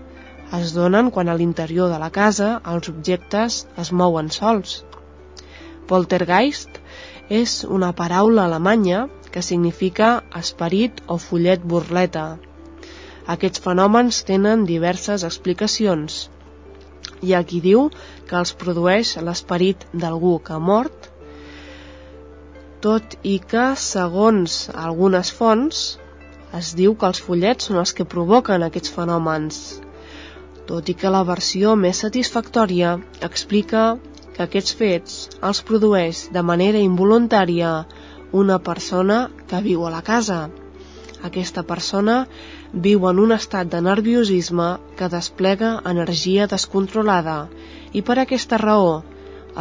es 0.56 0.72
donen 0.74 1.10
quan 1.14 1.28
a 1.30 1.36
l'interior 1.38 1.90
de 1.92 1.98
la 2.02 2.10
casa 2.10 2.48
els 2.72 2.88
objectes 2.90 3.58
es 3.78 3.92
mouen 4.00 4.30
sols. 4.34 4.80
Poltergeist 5.90 6.80
és 7.30 7.52
una 7.78 7.92
paraula 8.00 8.46
alemanya 8.48 9.04
que 9.30 9.42
significa 9.46 10.10
esperit 10.40 11.02
o 11.06 11.16
follet 11.22 11.62
burleta. 11.72 12.24
Aquests 13.34 13.62
fenòmens 13.62 14.24
tenen 14.26 14.64
diverses 14.66 15.24
explicacions. 15.28 16.24
Hi 17.22 17.34
ha 17.34 17.44
qui 17.46 17.60
diu 17.62 17.86
que 18.26 18.38
els 18.40 18.52
produeix 18.62 19.14
l'esperit 19.28 19.86
d'algú 19.92 20.38
que 20.46 20.56
ha 20.56 20.62
mort, 20.70 21.10
tot 22.80 23.14
i 23.22 23.36
que, 23.52 23.66
segons 23.76 24.56
algunes 24.86 25.30
fonts, 25.36 25.84
es 26.56 26.72
diu 26.78 26.96
que 26.96 27.06
els 27.12 27.20
follets 27.26 27.68
són 27.68 27.78
els 27.84 27.92
que 27.94 28.08
provoquen 28.14 28.64
aquests 28.66 28.94
fenòmens, 28.96 29.60
tot 30.70 30.90
i 30.92 30.94
que 30.94 31.10
la 31.10 31.24
versió 31.26 31.74
més 31.84 32.00
satisfactòria 32.04 32.94
explica 33.26 33.84
que 34.36 34.44
aquests 34.46 34.76
fets 34.80 35.16
els 35.48 35.60
produeix 35.70 36.20
de 36.36 36.44
manera 36.50 36.82
involuntària 36.86 37.72
una 38.42 38.58
persona 38.70 39.18
que 39.50 39.62
viu 39.66 39.82
a 39.86 39.90
la 39.96 40.02
casa. 40.06 40.38
Aquesta 41.28 41.66
persona 41.72 42.16
viu 42.86 43.08
en 43.10 43.18
un 43.24 43.34
estat 43.36 43.74
de 43.74 43.82
nerviosisme 43.88 44.70
que 45.00 45.10
desplega 45.16 45.74
energia 45.94 46.48
descontrolada 46.54 47.38
i 47.92 48.06
per 48.06 48.20
aquesta 48.22 48.62
raó 48.64 49.00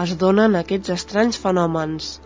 es 0.05 0.17
donen 0.23 0.61
aquests 0.61 0.97
estranys 0.99 1.41
fenòmens. 1.47 2.17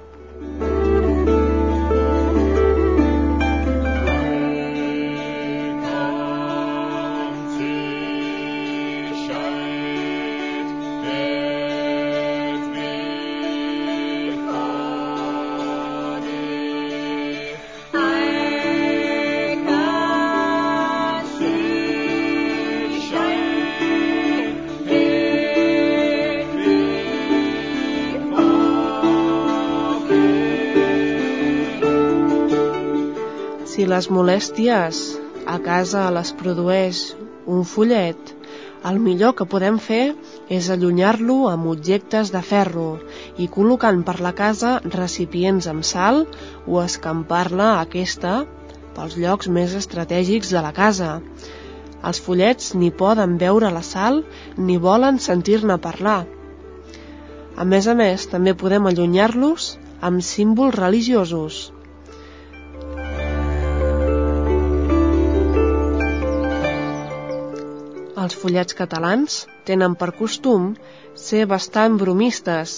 Les 33.93 34.07
molèsties 34.09 34.99
a 35.45 35.59
casa 35.61 36.03
les 36.15 36.29
produeix 36.39 36.99
un 37.55 37.65
follet, 37.71 38.31
el 38.89 38.97
millor 39.03 39.35
que 39.39 39.45
podem 39.51 39.75
fer 39.87 40.15
és 40.57 40.69
allunyar-lo 40.73 41.35
amb 41.49 41.69
objectes 41.71 42.31
de 42.33 42.41
ferro 42.47 42.87
i 43.43 43.47
col·locant 43.57 44.01
per 44.07 44.15
la 44.25 44.31
casa 44.39 44.71
recipients 44.95 45.67
amb 45.73 45.85
sal 45.89 46.23
o 46.65 46.81
escampar-la 46.83 47.69
aquesta 47.83 48.33
pels 48.97 49.19
llocs 49.25 49.51
més 49.59 49.77
estratègics 49.81 50.55
de 50.55 50.63
la 50.65 50.73
casa. 50.79 51.11
Els 52.03 52.23
follets 52.23 52.73
ni 52.79 52.89
poden 53.03 53.37
veure 53.45 53.71
la 53.77 53.85
sal 53.91 54.23
ni 54.57 54.79
volen 54.87 55.21
sentir-ne 55.27 55.77
parlar. 55.85 56.23
A 57.55 57.63
més 57.75 57.87
a 57.87 57.95
més, 58.03 58.25
també 58.33 58.57
podem 58.65 58.89
allunyar-los 58.89 59.73
amb 60.01 60.25
símbols 60.33 60.81
religiosos. 60.81 61.63
Els 68.23 68.35
follets 68.39 68.75
catalans 68.79 69.37
tenen 69.67 69.95
per 70.01 70.13
costum 70.17 70.67
ser 71.27 71.45
bastant 71.53 71.95
bromistes. 72.01 72.75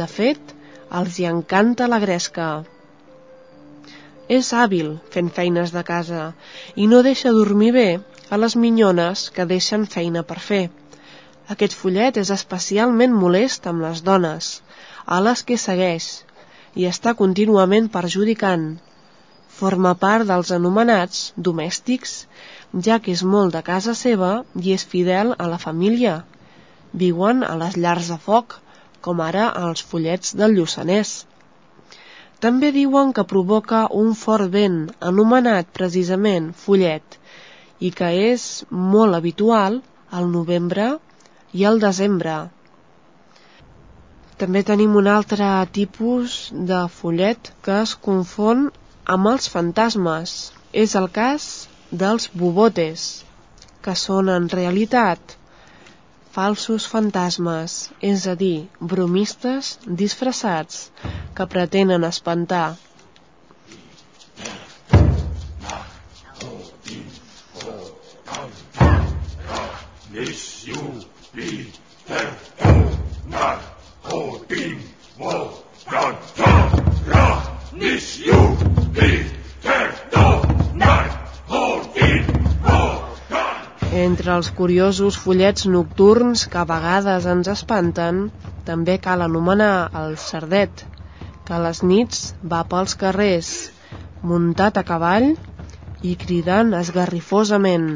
De 0.00 0.06
fet, 0.16 0.54
els 1.00 1.18
hi 1.18 1.26
encanta 1.30 1.88
la 1.92 1.98
gresca. 2.04 2.46
És 4.38 4.52
hàbil 4.56 4.94
fent 5.14 5.28
feines 5.38 5.74
de 5.74 5.82
casa 5.88 6.22
i 6.84 6.86
no 6.92 7.02
deixa 7.06 7.34
dormir 7.38 7.72
bé 7.76 7.88
a 8.32 8.38
les 8.40 8.56
minyones 8.64 9.26
que 9.36 9.48
deixen 9.50 9.84
feina 9.96 10.22
per 10.30 10.38
fer. 10.46 10.62
Aquest 11.52 11.76
follet 11.76 12.20
és 12.22 12.30
especialment 12.36 13.12
molest 13.24 13.68
amb 13.68 13.84
les 13.84 14.00
dones, 14.06 14.52
a 15.04 15.18
les 15.26 15.42
que 15.48 15.58
segueix, 15.60 16.06
i 16.80 16.88
està 16.88 17.12
contínuament 17.18 17.90
perjudicant. 17.98 18.66
Forma 19.58 19.92
part 20.06 20.28
dels 20.30 20.54
anomenats 20.56 21.26
domèstics, 21.50 22.14
ja 22.72 22.98
que 22.98 23.12
és 23.12 23.22
molt 23.22 23.52
de 23.52 23.62
casa 23.62 23.94
seva 23.94 24.44
i 24.56 24.72
és 24.72 24.84
fidel 24.84 25.34
a 25.38 25.48
la 25.48 25.58
família. 25.58 26.22
Viuen 26.92 27.42
a 27.44 27.54
les 27.60 27.76
llars 27.76 28.08
de 28.12 28.18
foc, 28.18 28.58
com 29.00 29.20
ara 29.20 29.50
els 29.66 29.82
follets 29.82 30.34
del 30.38 30.56
Lluçanès. 30.56 31.26
També 32.40 32.72
diuen 32.72 33.12
que 33.12 33.24
provoca 33.28 33.86
un 34.02 34.14
fort 34.14 34.50
vent, 34.50 34.90
anomenat 35.00 35.68
precisament 35.72 36.52
follet, 36.64 37.18
i 37.78 37.90
que 37.90 38.08
és 38.32 38.64
molt 38.70 39.14
habitual 39.14 39.80
al 40.10 40.30
novembre 40.32 40.88
i 41.52 41.64
al 41.68 41.78
desembre. 41.82 42.36
També 44.42 44.62
tenim 44.66 44.96
un 44.98 45.06
altre 45.06 45.48
tipus 45.76 46.50
de 46.70 46.86
follet 46.90 47.52
que 47.62 47.76
es 47.82 47.94
confon 47.94 48.70
amb 49.04 49.28
els 49.32 49.48
fantasmes. 49.52 50.52
És 50.72 50.96
el 50.98 51.06
cas 51.12 51.68
dels 51.92 52.28
bubotes, 52.32 53.02
que 53.84 53.94
són 53.98 54.30
en 54.32 54.48
realitat 54.48 55.36
falsos 56.32 56.86
fantasmes, 56.88 57.74
és 58.00 58.24
a 58.26 58.34
dir, 58.42 58.68
bromistes 58.92 59.74
disfressats 60.02 60.86
que 61.36 61.46
pretenen 61.56 62.08
espantar. 62.08 62.70
Entre 72.12 72.41
els 84.36 84.50
curiosos 84.58 85.18
follets 85.24 85.66
nocturns 85.74 86.46
que 86.52 86.60
a 86.62 86.68
vegades 86.70 87.28
ens 87.34 87.50
espanten, 87.52 88.24
també 88.68 88.96
cal 89.06 89.24
anomenar 89.24 89.74
el 90.02 90.16
cerdet, 90.24 90.84
que 91.46 91.56
a 91.56 91.62
les 91.66 91.82
nits 91.82 92.24
va 92.54 92.62
pels 92.72 92.94
carrers, 93.02 93.52
muntat 94.32 94.78
a 94.78 94.84
cavall 94.90 95.32
i 96.02 96.14
cridant 96.24 96.74
esgarrifosament. 96.78 97.88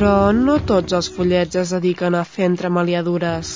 Però 0.00 0.32
no 0.32 0.54
tots 0.64 0.94
els 0.96 1.10
follets 1.12 1.58
es 1.60 1.70
dediquen 1.74 2.14
a 2.16 2.22
fer 2.24 2.46
entremaliadures. 2.48 3.48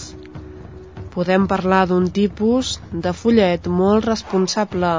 Podem 1.15 1.47
parlar 1.49 1.79
d'un 1.89 2.11
tipus 2.19 2.73
de 3.07 3.15
follet 3.17 3.65
molt 3.79 4.05
responsable, 4.05 4.91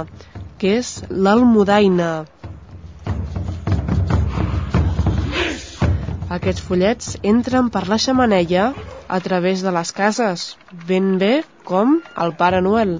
que 0.58 0.71
és 0.79 0.89
l'almudaina. 1.27 2.08
Aquests 6.39 6.65
follets 6.65 7.12
entren 7.36 7.69
per 7.75 7.84
la 7.93 7.99
xamaneia 8.08 8.71
a 9.05 9.19
través 9.29 9.62
de 9.62 9.75
les 9.77 9.93
cases, 10.01 10.47
ben 10.89 11.19
bé 11.21 11.36
com 11.62 11.99
el 12.25 12.34
Pare 12.41 12.65
Noel. 12.65 12.97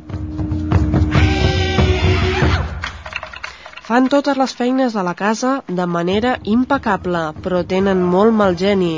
Fan 3.86 4.08
totes 4.10 4.38
les 4.42 4.54
feines 4.58 4.96
de 4.98 5.02
la 5.06 5.12
casa 5.18 5.50
de 5.80 5.86
manera 5.96 6.30
impecable, 6.52 7.20
però 7.46 7.60
tenen 7.74 8.00
molt 8.14 8.34
mal 8.38 8.56
geni. 8.62 8.96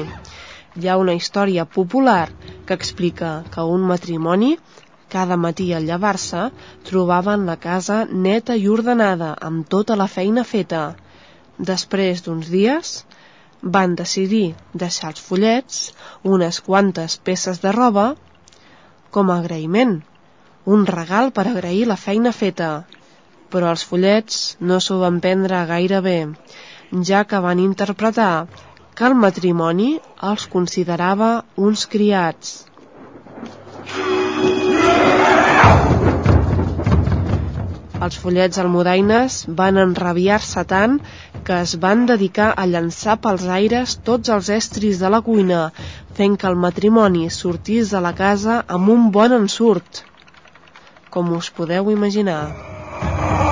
Hi 0.79 0.87
ha 0.87 0.95
una 1.01 1.15
història 1.17 1.65
popular 1.77 2.29
que 2.69 2.77
explica 2.79 3.31
que 3.55 3.65
un 3.73 3.83
matrimoni, 3.89 4.53
cada 5.15 5.35
matí 5.47 5.67
al 5.73 5.89
llevar-se, 5.91 6.45
trobaven 6.91 7.43
la 7.51 7.57
casa 7.67 7.99
neta 8.29 8.55
i 8.55 8.69
ordenada, 8.77 9.33
amb 9.49 9.67
tota 9.75 9.99
la 9.99 10.07
feina 10.15 10.47
feta. 10.53 10.83
Després 11.73 12.23
d'uns 12.23 12.47
dies, 12.55 12.95
van 13.77 13.99
decidir 14.03 14.45
deixar 14.85 15.11
els 15.11 15.25
follets, 15.29 15.81
unes 16.23 16.61
quantes 16.69 17.19
peces 17.31 17.59
de 17.59 17.75
roba, 17.75 18.13
com 19.11 19.35
a 19.35 19.41
agraïment, 19.43 19.97
un 20.77 20.87
regal 20.97 21.33
per 21.35 21.49
agrair 21.51 21.89
la 21.91 21.99
feina 22.07 22.31
feta, 22.43 22.71
però 23.53 23.73
els 23.73 23.83
follets 23.89 24.39
no 24.69 24.79
s'ho 24.83 24.99
van 25.03 25.19
prendre 25.25 25.65
gaire 25.71 26.01
bé, 26.05 26.17
ja 27.09 27.23
que 27.29 27.43
van 27.47 27.59
interpretar 27.63 28.47
que 28.97 29.05
el 29.09 29.15
matrimoni 29.25 29.91
els 30.29 30.47
considerava 30.53 31.29
uns 31.69 31.85
criats. 31.93 32.55
Els 38.05 38.17
follets 38.23 38.59
almudaines 38.61 39.37
van 39.59 39.79
enrabiar-se 39.83 40.63
tant 40.71 40.99
que 41.47 41.55
es 41.65 41.73
van 41.85 42.05
dedicar 42.09 42.49
a 42.53 42.65
llançar 42.73 43.15
pels 43.23 43.47
aires 43.57 43.95
tots 44.09 44.33
els 44.35 44.51
estris 44.57 45.01
de 45.03 45.09
la 45.13 45.21
cuina, 45.29 45.61
fent 46.19 46.37
que 46.41 46.49
el 46.51 46.59
matrimoni 46.67 47.25
sortís 47.39 47.95
de 47.95 48.03
la 48.07 48.13
casa 48.21 48.61
amb 48.77 48.93
un 48.97 49.09
bon 49.17 49.37
ensurt, 49.41 50.03
com 51.09 51.33
us 51.41 51.49
podeu 51.59 51.93
imaginar. 51.97 52.41
Oh. 52.99 53.46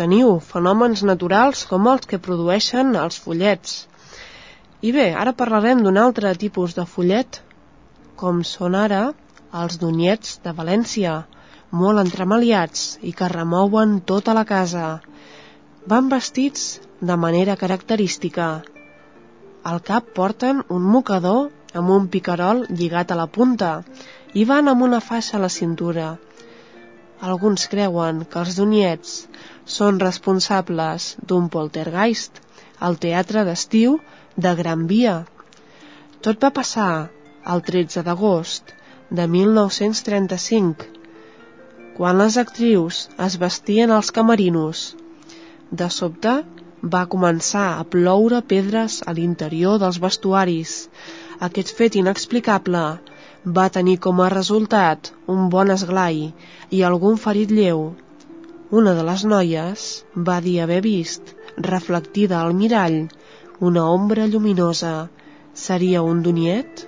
Teniu, 0.00 0.36
fenòmens 0.52 1.02
naturals 1.10 1.64
com 1.70 1.86
els 1.92 2.06
que 2.10 2.20
produeixen 2.26 2.94
els 2.96 3.18
follets. 3.24 3.78
I 4.80 4.92
bé, 4.94 5.08
ara 5.22 5.34
parlarem 5.34 5.82
d'un 5.82 5.98
altre 5.98 6.30
tipus 6.38 6.76
de 6.78 6.84
follet, 6.86 7.40
com 8.20 8.44
són 8.46 8.76
ara 8.78 9.02
els 9.62 9.78
donyets 9.82 10.38
de 10.44 10.52
València, 10.54 11.14
molt 11.70 12.02
entremaliats 12.02 12.98
i 13.02 13.12
que 13.12 13.30
remouen 13.32 13.98
tota 14.12 14.34
la 14.38 14.44
casa. 14.48 14.86
Van 15.86 16.08
vestits 16.12 16.78
de 17.00 17.16
manera 17.16 17.56
característica. 17.56 18.48
Al 19.64 19.82
cap 19.90 20.14
porten 20.14 20.62
un 20.68 20.86
mocador 20.94 21.48
amb 21.74 21.90
un 21.96 22.08
picarol 22.08 22.64
lligat 22.70 23.12
a 23.12 23.18
la 23.18 23.26
punta 23.26 23.72
i 24.34 24.44
van 24.44 24.68
amb 24.68 24.82
una 24.86 25.00
faixa 25.00 25.36
a 25.38 25.42
la 25.42 25.52
cintura. 25.52 26.16
Alguns 27.20 27.66
creuen 27.66 28.20
que 28.30 28.38
els 28.38 28.54
doniets 28.54 29.14
són 29.76 29.98
responsables 30.02 31.16
d'un 31.26 31.48
poltergeist 31.50 32.38
al 32.88 32.98
teatre 33.04 33.42
d'estiu 33.48 33.96
de 34.36 34.52
Gran 34.60 34.86
Via. 34.86 35.14
Tot 36.22 36.38
va 36.44 36.52
passar 36.54 37.08
el 37.54 37.64
13 37.70 38.04
d'agost 38.06 38.70
de 39.10 39.26
1935, 39.34 40.86
quan 41.98 42.22
les 42.22 42.38
actrius 42.38 43.08
es 43.26 43.38
vestien 43.42 43.90
als 43.90 44.12
camerinos. 44.14 44.94
De 45.70 45.90
sobte 45.90 46.36
va 46.94 47.06
començar 47.10 47.66
a 47.74 47.86
ploure 47.96 48.40
pedres 48.52 49.00
a 49.02 49.14
l'interior 49.18 49.80
dels 49.82 49.98
vestuaris. 49.98 50.76
Aquest 51.48 51.74
fet 51.74 51.98
inexplicable 51.98 52.84
va 53.44 53.68
tenir 53.70 53.98
com 54.04 54.20
a 54.20 54.28
resultat 54.32 55.12
un 55.34 55.48
bon 55.54 55.70
esglai 55.70 56.32
i 56.70 56.82
algun 56.82 57.16
ferit 57.16 57.50
lleu. 57.50 57.94
Una 58.70 58.94
de 58.98 59.04
les 59.08 59.24
noies 59.24 59.84
va 60.28 60.40
dir 60.44 60.60
haver 60.60 60.80
vist, 60.82 61.34
reflectida 61.56 62.40
al 62.40 62.52
mirall, 62.54 63.08
una 63.60 63.86
ombra 63.90 64.26
lluminosa. 64.26 65.08
Seria 65.54 66.02
un 66.02 66.22
doniet? 66.22 66.84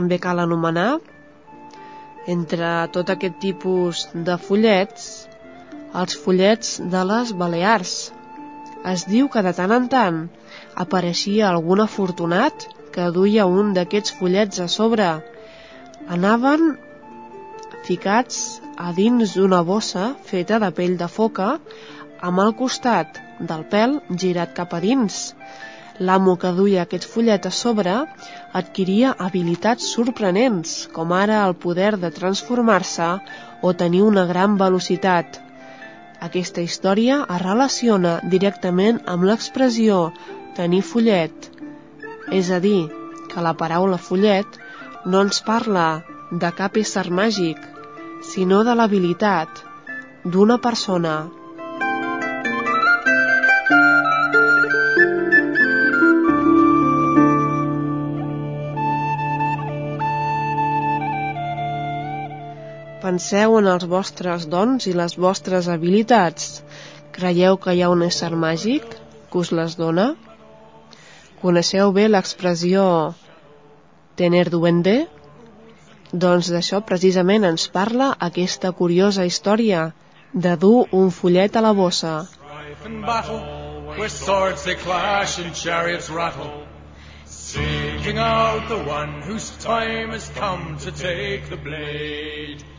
També 0.00 0.16
cal 0.24 0.40
anomenar 0.40 0.90
entre 2.34 2.70
tot 2.94 3.10
aquest 3.12 3.36
tipus 3.42 4.06
de 4.14 4.36
fullets 4.40 5.10
els 6.00 6.16
fullets 6.24 6.76
de 6.92 7.00
les 7.10 7.32
Balears. 7.36 7.94
Es 8.92 9.04
diu 9.10 9.28
que 9.32 9.42
de 9.44 9.52
tant 9.56 9.72
en 9.76 9.88
tant 9.92 10.20
apareixia 10.84 11.48
algun 11.50 11.82
afortunat 11.84 12.66
que 12.94 13.10
duia 13.16 13.48
un 13.60 13.74
d'aquests 13.76 14.14
fullets 14.20 14.62
a 14.64 14.68
sobre. 14.72 15.08
Anaven 16.16 16.76
ficats 17.88 18.60
a 18.78 18.94
dins 18.96 19.34
d'una 19.36 19.60
bossa 19.72 20.12
feta 20.30 20.60
de 20.62 20.70
pell 20.78 20.96
de 21.02 21.10
foca 21.18 21.50
amb 22.30 22.44
el 22.46 22.54
costat 22.62 23.20
del 23.52 23.66
pèl 23.74 23.98
girat 24.24 24.56
cap 24.56 24.72
a 24.76 24.80
dins 24.84 25.20
L'amo 26.00 26.38
que 26.40 26.50
duia 26.56 26.86
aquest 26.86 27.04
fullet 27.12 27.44
a 27.44 27.50
sobre 27.52 27.92
adquiria 28.60 29.12
habilitats 29.26 29.88
sorprenents, 29.94 30.70
com 30.96 31.12
ara 31.12 31.42
el 31.46 31.54
poder 31.64 31.92
de 32.00 32.10
transformar-se 32.18 33.08
o 33.60 33.72
tenir 33.82 34.00
una 34.06 34.24
gran 34.30 34.56
velocitat. 34.62 35.36
Aquesta 36.28 36.64
història 36.64 37.18
es 37.34 37.42
relaciona 37.42 38.14
directament 38.34 39.02
amb 39.14 39.28
l'expressió 39.28 39.98
tenir 40.56 40.80
fullet, 40.92 41.50
és 42.40 42.48
a 42.50 42.60
dir, 42.64 42.88
que 43.30 43.44
la 43.44 43.52
paraula 43.60 43.98
fullet 44.08 44.56
no 45.04 45.20
ens 45.26 45.42
parla 45.44 45.86
de 46.32 46.50
cap 46.62 46.80
ésser 46.80 47.08
màgic, 47.20 47.60
sinó 48.32 48.62
de 48.64 48.74
l'habilitat 48.76 49.62
d'una 50.24 50.56
persona 50.64 51.14
Penseu 63.10 63.56
en 63.58 63.66
els 63.66 63.84
vostres 63.90 64.44
dons 64.50 64.84
i 64.86 64.92
les 64.94 65.16
vostres 65.18 65.66
habilitats. 65.72 66.44
Creieu 67.16 67.56
que 67.64 67.72
hi 67.74 67.80
ha 67.82 67.88
un 67.90 68.04
ésser 68.06 68.28
màgic 68.42 68.84
que 69.32 69.40
us 69.40 69.50
les 69.58 69.74
dona? 69.80 70.04
Coneixeu 71.40 71.90
bé 71.96 72.04
l'expressió 72.06 72.84
tener 74.20 74.44
duende? 74.54 74.94
Doncs 76.26 76.52
d'això 76.54 76.82
precisament 76.92 77.48
ens 77.50 77.66
parla 77.74 78.12
aquesta 78.28 78.70
curiosa 78.82 79.26
història 79.26 79.82
de 80.46 80.54
dur 80.66 80.86
un 81.02 81.10
fullet 81.10 81.58
a 81.58 81.66
la 81.66 81.74
bossa. 81.82 82.14
Seeking 87.50 88.18
out 88.18 88.68
the 88.68 88.82
one 88.86 89.22
whose 89.22 89.50
time 89.58 90.10
has 90.10 90.28
come 90.42 90.76
to 90.84 90.92
take 90.92 91.48
the 91.50 91.56
blade 91.56 92.69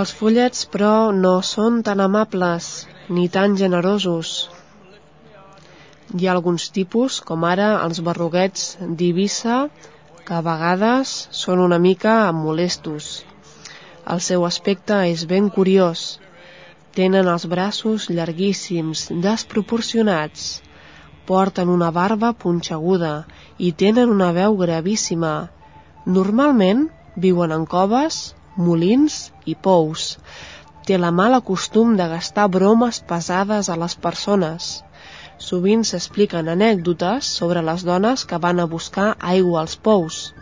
els 0.00 0.12
fullets, 0.16 0.64
però, 0.72 1.10
no 1.24 1.32
són 1.46 1.80
tan 1.86 2.00
amables 2.04 2.66
ni 3.16 3.26
tan 3.36 3.56
generosos. 3.60 4.30
Hi 6.18 6.26
ha 6.26 6.32
alguns 6.34 6.68
tipus, 6.76 7.18
com 7.30 7.44
ara 7.48 7.68
els 7.86 8.00
barruguets 8.06 8.64
d'Ibissa, 9.00 9.58
que 10.26 10.36
a 10.38 10.40
vegades 10.46 11.12
són 11.42 11.62
una 11.66 11.78
mica 11.86 12.14
molestos. 12.38 13.10
El 14.14 14.22
seu 14.28 14.46
aspecte 14.48 15.02
és 15.10 15.26
ben 15.32 15.50
curiós. 15.58 16.06
Tenen 16.96 17.30
els 17.34 17.46
braços 17.52 18.08
llarguíssims, 18.10 19.06
desproporcionats. 19.26 20.48
Porten 21.30 21.70
una 21.70 21.92
barba 21.94 22.32
punxeguda 22.44 23.14
i 23.58 23.70
tenen 23.84 24.10
una 24.10 24.32
veu 24.34 24.56
gravíssima, 24.64 25.34
Normalment 26.06 26.86
viuen 27.20 27.52
en 27.52 27.66
coves, 27.68 28.34
molins 28.56 29.16
i 29.44 29.54
pous. 29.54 30.16
Té 30.88 30.96
la 30.96 31.10
mala 31.12 31.40
costum 31.44 31.92
de 31.98 32.06
gastar 32.08 32.46
bromes 32.48 33.00
pesades 33.10 33.68
a 33.68 33.76
les 33.76 33.96
persones. 33.96 34.70
Sovint 35.36 35.84
s'expliquen 35.84 36.48
anècdotes 36.48 37.28
sobre 37.40 37.60
les 37.62 37.84
dones 37.84 38.24
que 38.24 38.38
van 38.38 38.60
a 38.60 38.66
buscar 38.66 39.14
aigua 39.20 39.60
als 39.60 39.76
pous. 39.76 40.32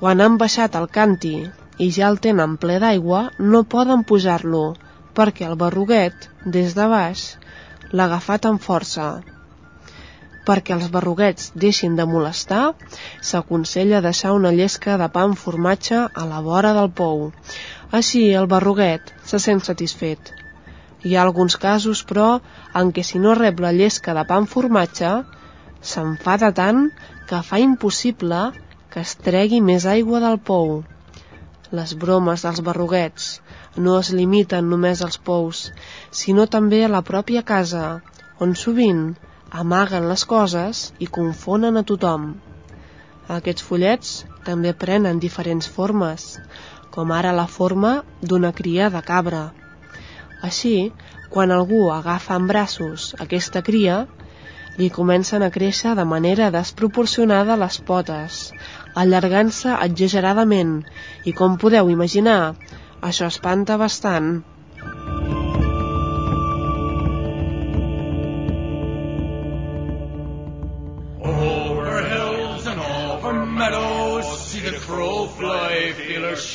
Quan 0.00 0.20
han 0.20 0.36
baixat 0.36 0.74
el 0.74 0.90
canti 0.98 1.36
i 1.78 1.90
ja 1.94 2.10
el 2.10 2.18
tenen 2.18 2.58
ple 2.58 2.80
d'aigua, 2.82 3.30
no 3.38 3.62
poden 3.62 4.02
pujar-lo, 4.02 4.74
perquè 5.14 5.46
el 5.46 5.56
barruguet, 5.56 6.28
des 6.44 6.74
de 6.74 6.90
baix, 6.90 7.36
l'ha 7.92 8.10
agafat 8.10 8.50
amb 8.50 8.62
força 8.62 9.12
perquè 10.48 10.74
els 10.78 10.88
barruguets 10.94 11.50
deixin 11.64 11.96
de 11.98 12.06
molestar, 12.08 12.64
s'aconsella 13.30 14.00
deixar 14.04 14.32
una 14.36 14.52
llesca 14.58 14.96
de 15.02 15.08
pa 15.14 15.24
amb 15.28 15.36
formatge 15.36 16.00
a 16.22 16.26
la 16.32 16.40
vora 16.46 16.72
del 16.78 16.88
pou. 17.00 17.26
Així 17.98 18.22
el 18.40 18.48
barruguet 18.52 19.12
se 19.30 19.40
sent 19.44 19.60
satisfet. 19.66 20.32
Hi 21.04 21.14
ha 21.14 21.24
alguns 21.26 21.56
casos, 21.60 22.00
però, 22.08 22.28
en 22.80 22.94
què 22.94 23.04
si 23.06 23.20
no 23.22 23.36
rep 23.38 23.60
la 23.64 23.74
llesca 23.76 24.14
de 24.16 24.24
pa 24.30 24.38
amb 24.40 24.50
formatge, 24.54 25.12
s'enfada 25.90 26.50
tant 26.56 26.88
que 27.28 27.42
fa 27.50 27.60
impossible 27.62 28.40
que 28.92 29.04
es 29.04 29.14
tregui 29.28 29.60
més 29.70 29.86
aigua 29.86 30.22
del 30.24 30.40
pou. 30.50 30.80
Les 31.78 31.94
bromes 32.02 32.42
dels 32.46 32.64
barruguets 32.66 33.30
no 33.76 33.98
es 34.00 34.10
limiten 34.16 34.70
només 34.72 35.04
als 35.04 35.20
pous, 35.30 35.66
sinó 36.22 36.48
també 36.56 36.82
a 36.84 36.92
la 36.96 37.04
pròpia 37.12 37.44
casa, 37.52 37.86
on 38.40 38.56
sovint 38.56 39.04
amaguen 39.50 40.08
les 40.08 40.24
coses 40.28 40.92
i 40.98 41.06
confonen 41.06 41.76
a 41.76 41.84
tothom. 41.90 42.34
Aquests 43.28 43.64
fullets 43.64 44.12
també 44.44 44.72
prenen 44.72 45.20
diferents 45.20 45.68
formes, 45.68 46.38
com 46.90 47.12
ara 47.12 47.32
la 47.36 47.46
forma 47.46 48.02
d'una 48.22 48.52
cria 48.52 48.88
de 48.90 49.02
cabra. 49.04 49.48
Així, 50.42 50.92
quan 51.30 51.52
algú 51.52 51.88
agafa 51.92 52.36
en 52.40 52.46
braços 52.48 53.14
aquesta 53.24 53.62
cria, 53.62 54.06
li 54.78 54.88
comencen 54.94 55.42
a 55.42 55.50
créixer 55.50 55.94
de 55.98 56.04
manera 56.06 56.50
desproporcionada 56.54 57.56
les 57.62 57.80
potes, 57.90 58.38
allargant-se 58.94 59.74
exageradament, 59.88 60.78
i 61.24 61.34
com 61.40 61.58
podeu 61.64 61.90
imaginar, 61.90 62.54
això 63.02 63.32
espanta 63.34 63.76
bastant. 63.76 64.38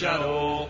Shadow. 0.04 0.70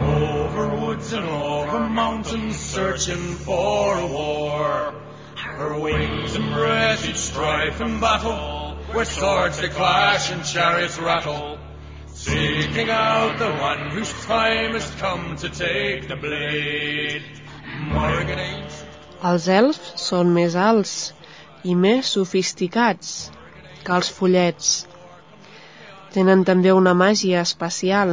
Over 0.00 0.76
woods 0.80 1.12
and 1.12 1.26
over 1.26 1.80
mountains, 1.80 2.56
searching 2.56 3.24
for 3.46 3.98
a 3.98 4.06
war. 4.06 4.94
Her 5.36 5.78
wings 5.78 6.34
embrace 6.34 7.06
each 7.06 7.22
strife 7.30 7.80
and 7.80 8.00
battle, 8.00 8.78
where 8.92 9.04
swords 9.04 9.60
they 9.60 9.68
clash 9.68 10.32
and 10.32 10.42
chariots 10.44 10.98
rattle. 10.98 11.58
Seeking 12.06 12.88
out 12.88 13.38
the 13.38 13.52
one 13.70 13.90
whose 13.90 14.12
time 14.24 14.72
has 14.72 14.88
come 15.02 15.36
to 15.36 15.48
take 15.50 16.08
the 16.08 16.16
blade. 16.16 17.22
Morgan 17.92 18.38
Els 19.32 19.48
elfs 19.48 19.92
són 20.06 20.32
més 20.36 20.56
alts 20.56 20.94
i 21.64 21.74
més 21.84 22.08
sofisticats 22.16 23.12
que 23.84 23.92
els 23.98 24.10
follets. 24.16 24.72
Tenen 26.16 26.44
també 26.48 26.72
una 26.72 26.92
màgia 26.94 27.40
especial 27.42 28.10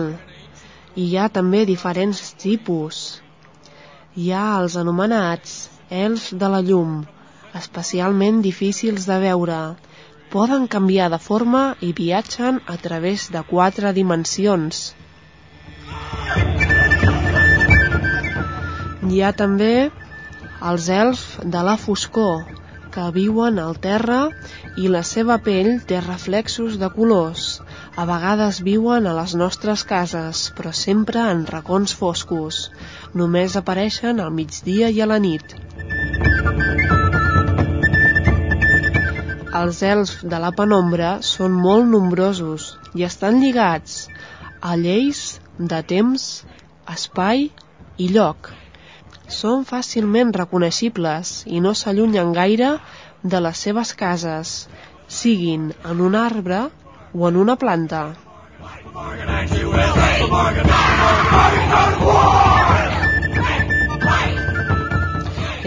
i 0.96 1.06
hi 1.08 1.18
ha 1.18 1.28
també 1.30 1.66
diferents 1.66 2.22
tipus. 2.42 3.22
Hi 4.16 4.32
ha 4.36 4.46
els 4.62 4.76
anomenats 4.80 5.54
elfs 5.92 6.34
de 6.42 6.50
la 6.52 6.60
llum, 6.68 7.02
especialment 7.56 8.42
difícils 8.44 9.08
de 9.08 9.20
veure, 9.24 9.60
poden 10.32 10.68
canviar 10.72 11.10
de 11.12 11.20
forma 11.20 11.64
i 11.84 11.92
viatgen 11.96 12.60
a 12.68 12.78
través 12.88 13.30
de 13.32 13.44
quatre 13.48 13.92
dimensions. 13.98 14.84
Hi 19.12 19.22
ha 19.24 19.32
també 19.44 19.74
els 20.72 20.88
elfs 20.94 21.40
de 21.56 21.64
la 21.68 21.76
foscor, 21.84 22.44
que 22.92 23.08
viuen 23.16 23.60
al 23.60 23.78
terra 23.84 24.22
i 24.78 24.92
la 24.92 25.02
seva 25.08 25.40
pell 25.44 25.78
té 25.88 26.00
reflexos 26.04 26.78
de 26.80 26.90
colors. 26.96 27.62
A 28.00 28.06
vegades 28.08 28.62
viuen 28.64 29.08
a 29.08 29.16
les 29.18 29.34
nostres 29.36 29.84
cases, 29.88 30.46
però 30.58 30.72
sempre 30.72 31.24
en 31.32 31.44
racons 31.50 31.94
foscos. 32.02 32.62
Només 33.14 33.58
apareixen 33.60 34.22
al 34.24 34.32
migdia 34.32 34.90
i 34.90 35.02
a 35.02 35.10
la 35.12 35.20
nit. 35.20 35.58
Els 39.62 39.82
elfs 39.84 40.24
de 40.24 40.40
la 40.40 40.54
penombra 40.56 41.18
són 41.34 41.60
molt 41.68 41.92
nombrosos 41.92 42.72
i 42.96 43.04
estan 43.10 43.42
lligats 43.44 44.08
a 44.62 44.78
lleis 44.80 45.42
de 45.58 45.84
temps, 45.84 46.32
espai 46.96 47.50
i 47.98 48.08
lloc 48.16 48.54
són 49.32 49.64
fàcilment 49.68 50.34
reconeixibles 50.36 51.32
i 51.48 51.62
no 51.64 51.72
s'allunyen 51.78 52.34
gaire 52.36 52.72
de 53.24 53.40
les 53.46 53.64
seves 53.66 53.94
cases, 53.96 54.52
siguin 55.08 55.70
en 55.88 56.02
un 56.08 56.18
arbre 56.20 56.66
o 57.13 57.28
en 57.30 57.38
una 57.43 57.56
planta. 57.56 58.02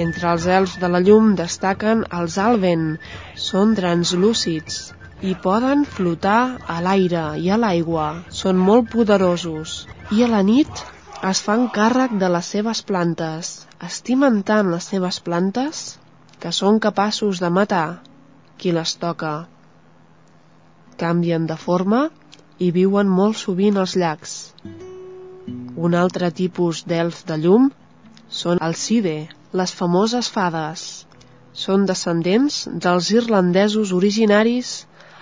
Entre 0.05 0.31
els 0.33 0.47
elfs 0.59 0.79
de 0.83 0.91
la 0.91 1.01
llum 1.07 1.35
destaquen 1.39 2.03
els 2.19 2.37
alven, 2.47 2.87
són 3.49 3.77
translúcids 3.79 4.81
i 5.23 5.35
poden 5.45 5.85
flotar 5.97 6.41
a 6.75 6.81
l'aire 6.85 7.27
i 7.41 7.51
a 7.55 7.61
l'aigua, 7.61 8.09
són 8.41 8.59
molt 8.71 8.91
poderosos 8.97 9.77
i 10.17 10.25
a 10.27 10.29
la 10.33 10.43
nit 10.51 10.85
es 11.31 11.41
fan 11.47 11.69
càrrec 11.79 12.19
de 12.21 12.29
les 12.35 12.51
seves 12.57 12.83
plantes, 12.91 13.55
estimen 13.89 14.43
tant 14.51 14.69
les 14.75 14.91
seves 14.93 15.21
plantes 15.29 15.87
que 16.43 16.53
són 16.53 16.83
capaços 16.87 17.41
de 17.41 17.49
matar 17.49 17.87
qui 18.61 18.75
les 18.77 18.99
toca. 19.01 19.35
Canvien 21.03 21.47
de 21.51 21.57
forma 21.65 22.03
i 22.59 22.71
viuen 22.77 23.11
molt 23.19 23.39
sovint 23.41 23.81
als 23.83 23.97
llacs. 24.01 24.35
Un 25.77 25.97
altre 26.01 26.31
tipus 26.41 26.85
d'elf 26.91 27.25
de 27.31 27.39
llum 27.45 27.71
són 28.41 28.63
els 28.69 28.85
Side, 28.89 29.17
les 29.61 29.75
famoses 29.81 30.31
fades. 30.37 30.85
Són 31.65 31.85
descendents 31.91 32.65
dels 32.87 33.11
irlandesos 33.15 33.93
originaris, 33.99 34.75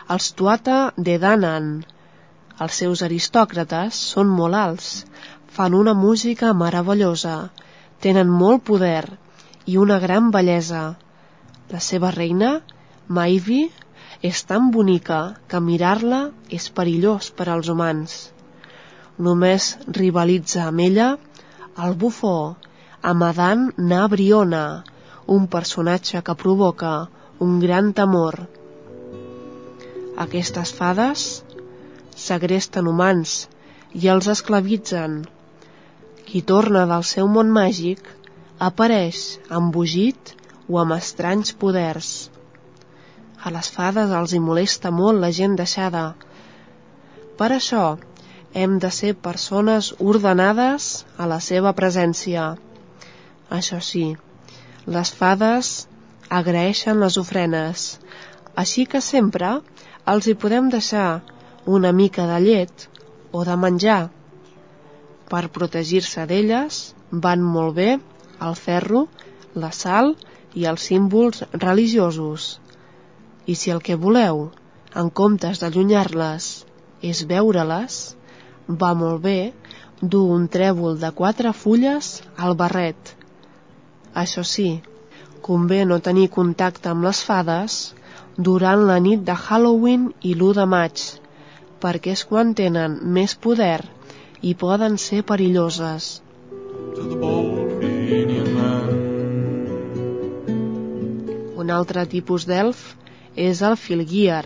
els 0.08 0.32
Tuata 0.38 0.80
de 0.96 1.18
Danann. 1.24 1.72
Els 2.60 2.78
seus 2.84 3.02
aristòcrates 3.08 3.98
són 4.14 4.32
molt 4.40 4.60
alts 4.64 4.92
fan 5.52 5.74
una 5.74 5.92
música 5.92 6.52
meravellosa, 6.56 7.50
tenen 8.00 8.30
molt 8.42 8.64
poder 8.64 9.04
i 9.68 9.76
una 9.76 9.98
gran 10.00 10.30
bellesa. 10.32 10.84
La 11.72 11.80
seva 11.80 12.10
reina, 12.14 12.54
Maivy, 13.08 13.66
és 14.22 14.44
tan 14.46 14.70
bonica 14.74 15.20
que 15.50 15.60
mirar-la 15.68 16.20
és 16.58 16.68
perillós 16.76 17.30
per 17.38 17.48
als 17.50 17.68
humans. 17.72 18.14
Només 19.18 19.72
rivalitza 19.98 20.68
amb 20.68 20.84
ella 20.84 21.08
el 21.86 21.94
bufó, 22.02 22.56
Amadan 23.02 23.72
Nabriona, 23.76 24.84
un 25.26 25.48
personatge 25.50 26.22
que 26.22 26.36
provoca 26.38 26.92
un 27.46 27.58
gran 27.64 27.90
temor. 27.98 28.38
Aquestes 30.24 30.70
fades 30.78 31.24
segresten 32.14 32.86
humans 32.86 33.48
i 33.98 34.06
els 34.12 34.28
esclavitzen 34.30 35.22
qui 36.28 36.44
torna 36.52 36.84
del 36.92 37.02
seu 37.08 37.26
món 37.28 37.50
màgic 37.56 38.06
apareix 38.68 39.24
embogit 39.58 40.36
o 40.68 40.78
amb 40.84 40.94
estranys 40.96 41.50
poders. 41.64 42.31
A 43.42 43.50
les 43.50 43.70
fades 43.74 44.12
els 44.18 44.32
hi 44.32 44.40
molesta 44.42 44.92
molt 44.94 45.18
la 45.22 45.30
gent 45.38 45.56
deixada. 45.58 46.02
Per 47.38 47.48
això 47.54 47.84
hem 48.54 48.78
de 48.84 48.90
ser 48.98 49.14
persones 49.28 49.88
ordenades 50.12 50.90
a 51.18 51.26
la 51.26 51.40
seva 51.40 51.72
presència. 51.80 52.44
Això 53.58 53.80
sí, 53.82 54.04
les 54.86 55.12
fades 55.22 55.72
agraeixen 56.40 57.02
les 57.02 57.18
ofrenes, 57.24 57.86
així 58.64 58.86
que 58.94 59.00
sempre 59.00 59.52
els 60.14 60.28
hi 60.28 60.38
podem 60.44 60.70
deixar 60.72 61.10
una 61.66 61.92
mica 61.92 62.26
de 62.30 62.38
llet 62.46 62.88
o 63.32 63.44
de 63.48 63.56
menjar 63.66 64.00
per 65.32 65.48
protegir-se 65.58 66.26
d'elles 66.30 66.80
van 67.26 67.42
molt 67.42 67.76
bé 67.76 67.90
el 68.48 68.56
ferro, 68.58 69.06
la 69.54 69.70
sal 69.72 70.14
i 70.54 70.66
els 70.68 70.88
símbols 70.90 71.44
religiosos. 71.52 72.61
I 73.46 73.54
si 73.58 73.72
el 73.74 73.80
que 73.82 73.96
voleu, 73.98 74.50
en 74.94 75.08
comptes 75.10 75.62
d'allunyar-les, 75.62 76.48
és 77.02 77.24
veure-les, 77.26 77.98
va 78.68 78.92
molt 78.94 79.22
bé 79.24 79.52
dur 80.02 80.28
un 80.34 80.46
trèvol 80.48 80.98
de 81.00 81.10
quatre 81.14 81.52
fulles 81.52 82.12
al 82.36 82.54
barret. 82.58 83.16
Això 84.14 84.44
sí, 84.46 84.82
convé 85.42 85.82
no 85.86 85.98
tenir 85.98 86.28
contacte 86.30 86.90
amb 86.92 87.06
les 87.08 87.22
fades 87.26 87.80
durant 88.36 88.86
la 88.86 88.98
nit 89.02 89.24
de 89.26 89.34
Halloween 89.34 90.10
i 90.22 90.34
l'1 90.34 90.54
de 90.60 90.66
maig, 90.66 91.02
perquè 91.82 92.14
és 92.14 92.24
quan 92.24 92.54
tenen 92.54 92.98
més 93.16 93.34
poder 93.34 93.80
i 94.42 94.54
poden 94.54 94.98
ser 94.98 95.22
perilloses. 95.26 96.20
Un 101.62 101.70
altre 101.70 102.06
tipus 102.10 102.46
d'elf 102.46 102.82
és 103.36 103.62
el 103.62 103.76
filguiar, 103.80 104.44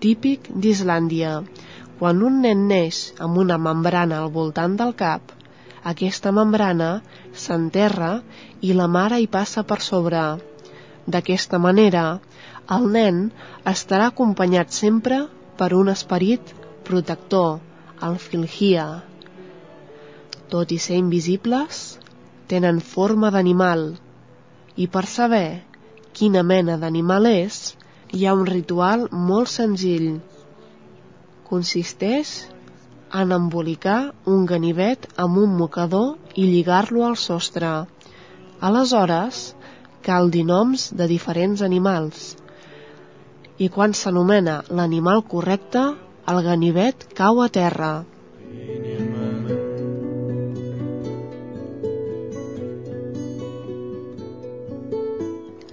típic 0.00 0.48
d'Islàndia. 0.48 1.42
Quan 1.98 2.22
un 2.26 2.40
nen 2.42 2.66
neix 2.68 3.12
amb 3.20 3.38
una 3.38 3.58
membrana 3.58 4.22
al 4.22 4.30
voltant 4.34 4.76
del 4.76 4.94
cap, 4.98 5.32
aquesta 5.84 6.32
membrana 6.32 7.02
s'enterra 7.34 8.12
i 8.60 8.72
la 8.72 8.88
mare 8.88 9.20
hi 9.20 9.26
passa 9.26 9.62
per 9.62 9.80
sobre. 9.80 10.22
D'aquesta 11.06 11.58
manera, 11.58 12.20
el 12.70 12.88
nen 12.96 13.24
estarà 13.66 14.08
acompanyat 14.10 14.70
sempre 14.70 15.24
per 15.58 15.72
un 15.74 15.90
esperit 15.92 16.54
protector, 16.86 17.58
el 18.02 18.18
filgia. 18.18 18.86
Tot 20.50 20.72
i 20.72 20.78
ser 20.78 20.98
invisibles, 21.00 21.82
tenen 22.48 22.80
forma 22.80 23.30
d'animal 23.34 23.92
i 24.76 24.88
per 24.88 25.04
saber 25.06 25.62
quina 26.16 26.42
mena 26.42 26.76
d'animal 26.80 27.28
és, 27.30 27.74
hi 28.12 28.26
ha 28.26 28.32
un 28.36 28.44
ritual 28.46 29.06
molt 29.28 29.48
senzill. 29.48 30.08
Consisteix 31.48 32.32
en 33.20 33.32
embolicar 33.36 34.12
un 34.34 34.44
ganivet 34.50 35.08
amb 35.24 35.40
un 35.44 35.56
mocador 35.56 36.36
i 36.36 36.44
lligar-lo 36.50 37.06
al 37.08 37.16
sostre. 37.22 37.72
Aleshores, 38.68 39.42
cal 40.04 40.30
dir 40.36 40.44
noms 40.52 40.90
de 41.00 41.08
diferents 41.08 41.64
animals. 41.64 42.30
I 43.58 43.68
quan 43.72 43.96
s'anomena 43.96 44.60
l'animal 44.68 45.24
correcte, 45.34 45.88
el 46.32 46.44
ganivet 46.48 47.08
cau 47.16 47.44
a 47.44 47.48
terra. 47.60 47.94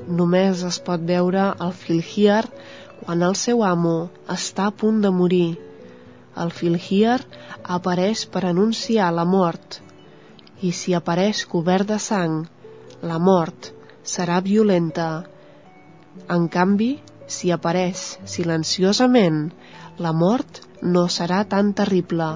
Només 0.10 0.64
es 0.66 0.80
pot 0.86 1.02
veure 1.06 1.46
el 1.66 1.74
filhiar 1.86 2.44
quan 3.00 3.22
el 3.28 3.36
seu 3.42 3.62
amo 3.64 3.98
està 4.36 4.66
a 4.70 4.76
punt 4.84 5.04
de 5.06 5.12
morir. 5.14 5.58
El 6.44 6.54
filhiar 6.60 7.20
apareix 7.78 8.26
per 8.34 8.44
anunciar 8.50 9.12
la 9.14 9.26
mort 9.26 9.80
i 10.66 10.72
si 10.76 10.96
apareix 10.98 11.46
cobert 11.52 11.88
de 11.92 12.00
sang, 12.04 12.42
la 13.12 13.20
mort 13.30 13.72
serà 14.16 14.40
violenta. 14.44 15.10
En 16.36 16.48
canvi, 16.52 16.92
si 17.28 17.54
apareix 17.56 18.06
silenciosament, 18.26 19.44
la 20.06 20.12
mort 20.12 20.64
no 20.82 21.08
serà 21.20 21.44
tan 21.48 21.74
terrible. 21.82 22.32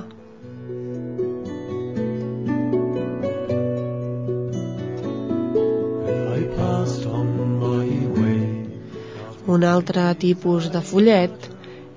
Un 9.54 9.64
altre 9.70 10.04
tipus 10.22 10.68
de 10.74 10.80
follet 10.82 11.48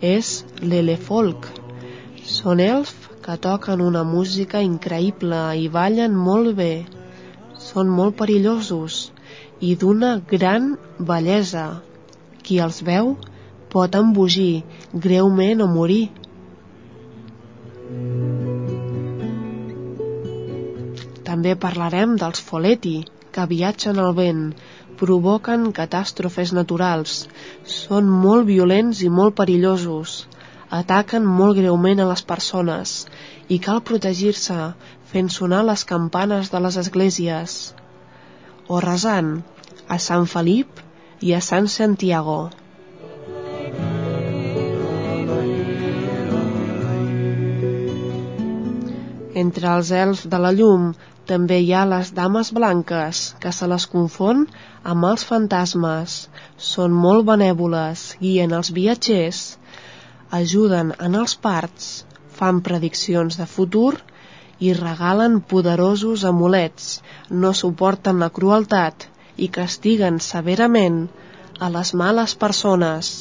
és 0.05 0.31
l'elefolk. 0.61 1.47
Són 2.37 2.61
elf 2.65 2.91
que 3.27 3.37
toquen 3.47 3.85
una 3.85 4.03
música 4.09 4.61
increïble 4.67 5.39
i 5.63 5.71
ballen 5.77 6.19
molt 6.27 6.53
bé. 6.59 6.73
Són 7.69 7.95
molt 8.01 8.19
perillosos 8.19 8.99
i 9.69 9.73
d'una 9.81 10.13
gran 10.35 10.69
bellesa. 11.13 11.65
Qui 12.43 12.61
els 12.67 12.83
veu 12.91 13.15
pot 13.73 13.97
embogir 14.03 14.63
greument 15.09 15.65
o 15.65 15.71
morir. 15.79 16.05
També 21.31 21.57
parlarem 21.67 22.19
dels 22.21 22.43
foleti, 22.51 22.99
que 23.33 23.49
viatgen 23.51 23.99
al 24.03 24.15
vent, 24.19 24.45
provoquen 25.01 25.71
catàstrofes 25.77 26.53
naturals, 26.57 27.15
són 27.77 28.09
molt 28.25 28.47
violents 28.49 29.03
i 29.07 29.11
molt 29.19 29.37
perillosos, 29.41 30.17
ataquen 30.81 31.27
molt 31.39 31.59
greument 31.61 32.03
a 32.03 32.09
les 32.11 32.23
persones. 32.33 32.95
I 33.49 33.59
cal 33.63 33.83
protegir-se 33.91 34.59
fent 35.13 35.29
sonar 35.31 35.63
les 35.65 35.85
campanes 35.85 36.51
de 36.51 36.61
les 36.65 36.79
esglésies. 36.83 37.57
O 38.69 38.81
resant 38.83 39.37
a 39.89 39.99
Sant 40.03 40.27
Felip 40.27 40.81
i 41.23 41.35
a 41.35 41.41
Sant 41.41 41.69
Santiago. 41.71 42.39
Entre 49.37 49.69
els 49.69 49.93
elfs 49.93 50.27
de 50.33 50.39
la 50.41 50.51
llum 50.59 50.91
també 51.29 51.59
hi 51.63 51.73
ha 51.75 51.85
les 51.91 52.13
dames 52.17 52.53
blanques, 52.59 53.23
que 53.43 53.53
se 53.59 53.67
les 53.73 53.87
confon 53.93 54.45
amb 54.93 55.09
els 55.11 55.25
fantasmes. 55.31 56.17
Són 56.71 56.95
molt 57.05 57.27
benèvoles, 57.31 58.05
guien 58.21 58.55
els 58.59 58.73
viatgers, 58.79 59.43
ajuden 60.41 60.93
en 61.09 61.19
els 61.23 61.37
parts, 61.49 61.91
fan 62.39 62.63
prediccions 62.69 63.39
de 63.41 63.47
futur 63.57 63.93
i 64.59 64.73
regalen 64.79 65.41
poderosos 65.53 66.25
amulets, 66.31 67.01
no 67.31 67.53
suporten 67.53 68.23
la 68.25 68.31
crueltat 68.41 69.09
i 69.37 69.49
castiguen 69.61 70.21
severament 70.31 71.07
a 71.61 71.73
les 71.73 71.95
males 71.95 72.37
persones. 72.47 73.15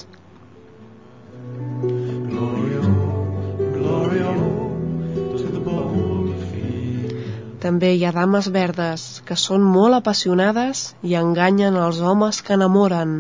També 7.66 7.88
hi 7.98 8.04
ha 8.06 8.12
dames 8.14 8.48
verdes, 8.54 9.04
que 9.26 9.36
són 9.44 9.64
molt 9.76 9.98
apassionades 9.98 10.82
i 11.12 11.16
enganyen 11.18 11.78
els 11.84 12.02
homes 12.10 12.42
que 12.46 12.54
enamoren. 12.56 13.14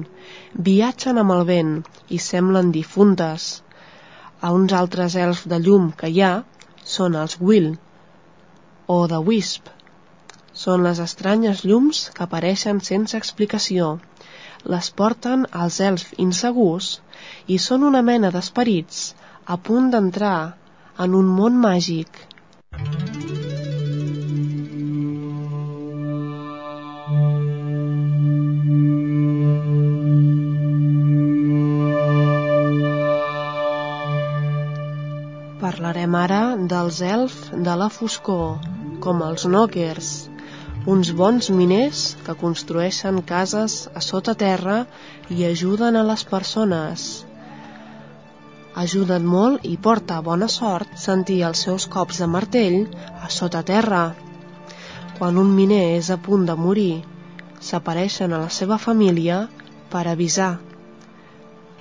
Viatgen 0.68 1.18
amb 1.22 1.34
el 1.36 1.42
vent 1.48 1.72
i 2.14 2.20
semblen 2.26 2.70
difuntes. 2.76 3.48
A 4.46 4.52
uns 4.58 4.76
altres 4.80 5.16
elfs 5.24 5.48
de 5.54 5.58
llum 5.68 5.88
que 6.02 6.12
hi 6.14 6.22
ha 6.22 6.30
són 6.98 7.18
els 7.24 7.40
Will 7.42 7.72
o 8.98 9.00
The 9.16 9.24
Wisp. 9.32 9.74
Són 10.66 10.86
les 10.90 11.02
estranyes 11.08 11.66
llums 11.66 12.04
que 12.14 12.28
apareixen 12.28 12.84
sense 12.92 13.18
explicació. 13.18 13.90
Les 14.76 14.92
porten 15.02 15.50
als 15.64 15.82
elfs 15.90 16.14
insegurs 16.28 16.92
i 17.48 17.58
són 17.68 17.90
una 17.90 18.06
mena 18.12 18.30
d'esperits 18.38 19.02
a 19.58 19.58
punt 19.72 19.90
d'entrar 19.98 20.38
en 21.08 21.18
un 21.24 21.36
món 21.42 21.62
màgic. 21.68 22.26
Parlarem 35.86 36.16
ara 36.18 36.38
dels 36.70 36.98
elfs 37.06 37.52
de 37.66 37.74
la 37.78 37.88
foscor, 37.94 38.56
com 39.06 39.20
els 39.22 39.44
knockers, 39.46 40.08
uns 40.94 41.12
bons 41.20 41.50
miners 41.54 42.00
que 42.26 42.34
construeixen 42.40 43.20
cases 43.32 43.76
a 43.94 44.02
sota 44.02 44.34
terra 44.40 44.78
i 45.36 45.46
ajuden 45.46 46.00
a 46.00 46.02
les 46.08 46.24
persones. 46.32 47.04
Ajuden 48.86 49.30
molt 49.36 49.70
i 49.74 49.76
porta 49.90 50.18
bona 50.30 50.50
sort 50.56 50.98
sentir 51.04 51.38
els 51.52 51.62
seus 51.68 51.86
cops 51.98 52.24
de 52.24 52.32
martell 52.38 52.80
a 53.22 53.30
sota 53.38 53.62
terra. 53.70 54.02
Quan 55.20 55.38
un 55.38 55.54
miner 55.60 55.84
és 56.00 56.10
a 56.10 56.18
punt 56.18 56.50
de 56.50 56.58
morir, 56.66 57.04
s'apareixen 57.62 58.34
a 58.34 58.42
la 58.48 58.50
seva 58.50 58.82
família 58.88 59.44
per 59.94 60.08
avisar. 60.16 60.56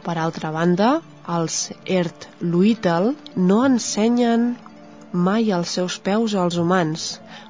Per 0.05 0.20
altra 0.28 0.52
banda, 0.61 0.92
els 1.33 1.72
Ert 1.89 2.29
Luitel 2.41 3.14
no 3.37 3.62
ensenyen 3.64 4.43
mai 5.27 5.53
els 5.57 5.70
seus 5.79 5.97
peus 6.07 6.35
als 6.35 6.57
humans, 6.61 7.05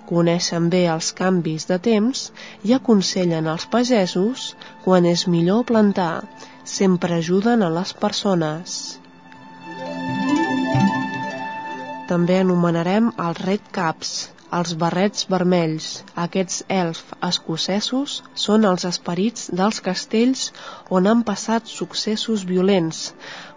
coneixen 0.06 0.68
bé 0.70 0.84
els 0.92 1.10
canvis 1.20 1.64
de 1.70 1.78
temps 1.86 2.26
i 2.62 2.74
aconsellen 2.76 3.48
als 3.50 3.64
pagesos 3.72 4.52
quan 4.84 5.08
és 5.08 5.24
millor 5.26 5.64
plantar, 5.70 6.24
sempre 6.64 7.18
ajuden 7.22 7.64
a 7.64 7.70
les 7.78 7.94
persones. 8.04 8.76
També 12.06 12.38
anomenarem 12.38 13.10
els 13.26 13.40
Red 13.40 13.72
Caps, 13.72 14.14
els 14.54 14.74
barrets 14.78 15.24
vermells, 15.32 16.04
aquests 16.24 16.62
elfs 16.68 17.16
escocesos, 17.28 18.20
són 18.46 18.68
els 18.68 18.84
esperits 18.90 19.48
dels 19.60 19.80
castells 19.88 20.50
on 20.90 21.08
han 21.10 21.24
passat 21.30 21.66
successos 21.66 22.44
violents. 22.50 23.08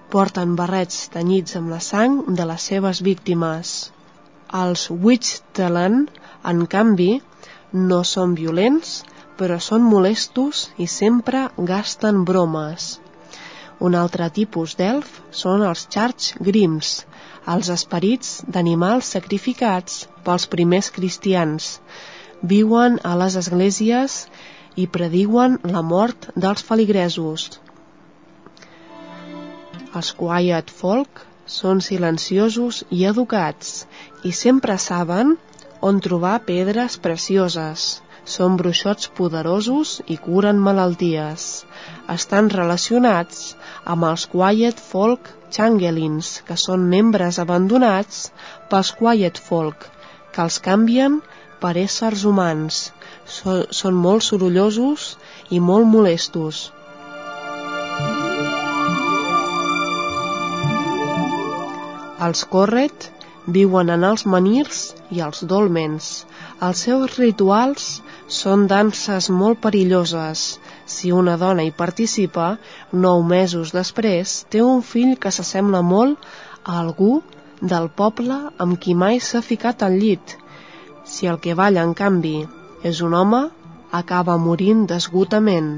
Porten 0.08 0.54
barrets 0.56 1.10
tenyits 1.12 1.58
amb 1.60 1.68
la 1.74 1.82
sang 1.84 2.14
de 2.36 2.44
les 2.48 2.66
seves 2.70 3.02
víctimes. 3.04 3.72
Els 4.60 4.86
Witchtelen, 5.06 6.06
en 6.52 6.62
canvi, 6.74 7.10
no 7.90 7.98
són 8.12 8.36
violents, 8.38 9.02
però 9.42 9.58
són 9.66 9.84
molestos 9.84 10.62
i 10.80 10.88
sempre 10.88 11.42
gasten 11.74 12.24
bromes. 12.30 12.88
Un 13.84 14.00
altre 14.04 14.30
tipus 14.40 14.78
d'elf 14.80 15.12
són 15.42 15.68
els 15.68 15.84
Charge 15.92 16.40
Grims, 16.40 16.94
els 17.56 17.68
esperits 17.76 18.32
d'animals 18.48 19.12
sacrificats 19.18 20.06
pels 20.24 20.48
primers 20.56 20.90
cristians. 20.96 21.70
Viuen 22.56 22.98
a 23.04 23.16
les 23.20 23.36
esglésies 23.44 24.22
i 24.80 24.88
prediuen 24.88 25.60
la 25.78 25.84
mort 25.94 26.32
dels 26.36 26.64
feligresos. 26.64 27.52
Els 29.98 30.10
Quiet 30.18 30.72
Folk 30.80 31.22
són 31.52 31.80
silenciosos 31.86 32.80
i 32.98 33.06
educats 33.12 33.70
i 34.30 34.32
sempre 34.40 34.76
saben 34.84 35.32
on 35.90 36.02
trobar 36.08 36.34
pedres 36.50 36.98
precioses. 37.06 37.86
Són 38.34 38.58
bruixots 38.60 39.08
poderosos 39.20 39.94
i 40.14 40.18
curen 40.26 40.60
malalties. 40.68 41.46
Estan 42.16 42.52
relacionats 42.54 43.42
amb 43.96 44.10
els 44.10 44.28
Quiet 44.34 44.84
Folk 44.90 45.32
Changelins, 45.58 46.32
que 46.48 46.60
són 46.68 46.86
membres 46.94 47.40
abandonats 47.46 48.26
pels 48.74 48.92
Quiet 49.00 49.40
Folk, 49.50 49.88
que 50.34 50.44
els 50.46 50.60
canvien 50.70 51.22
per 51.62 51.78
éssers 51.88 52.28
humans. 52.28 52.82
Són 53.82 54.02
molt 54.08 54.28
sorollosos 54.28 55.14
i 55.50 55.64
molt 55.72 55.88
molestos. 55.98 56.68
Els 62.26 62.40
Corret 62.50 63.12
viuen 63.56 63.92
en 63.94 64.04
els 64.08 64.24
manirs 64.34 64.78
i 65.14 65.20
els 65.26 65.44
dolmens. 65.52 66.08
Els 66.68 66.80
seus 66.88 67.18
rituals 67.20 67.86
són 68.38 68.66
danses 68.72 69.28
molt 69.42 69.62
perilloses. 69.66 70.46
Si 70.86 71.12
una 71.14 71.36
dona 71.44 71.64
hi 71.68 71.72
participa, 71.82 72.48
nou 73.06 73.22
mesos 73.34 73.74
després 73.76 74.34
té 74.50 74.64
un 74.66 74.82
fill 74.82 75.14
que 75.22 75.32
s'assembla 75.36 75.84
molt 75.92 76.26
a 76.64 76.80
algú 76.82 77.22
del 77.62 77.88
poble 78.02 78.40
amb 78.66 78.80
qui 78.82 78.98
mai 79.04 79.22
s'ha 79.28 79.44
ficat 79.52 79.86
al 79.86 80.00
llit. 80.02 80.36
Si 81.06 81.30
el 81.30 81.38
que 81.44 81.54
balla, 81.62 81.86
en 81.86 81.94
canvi, 82.02 82.38
és 82.84 83.04
un 83.06 83.14
home, 83.14 83.44
acaba 84.02 84.42
morint 84.42 84.88
d'esgotament. 84.90 85.72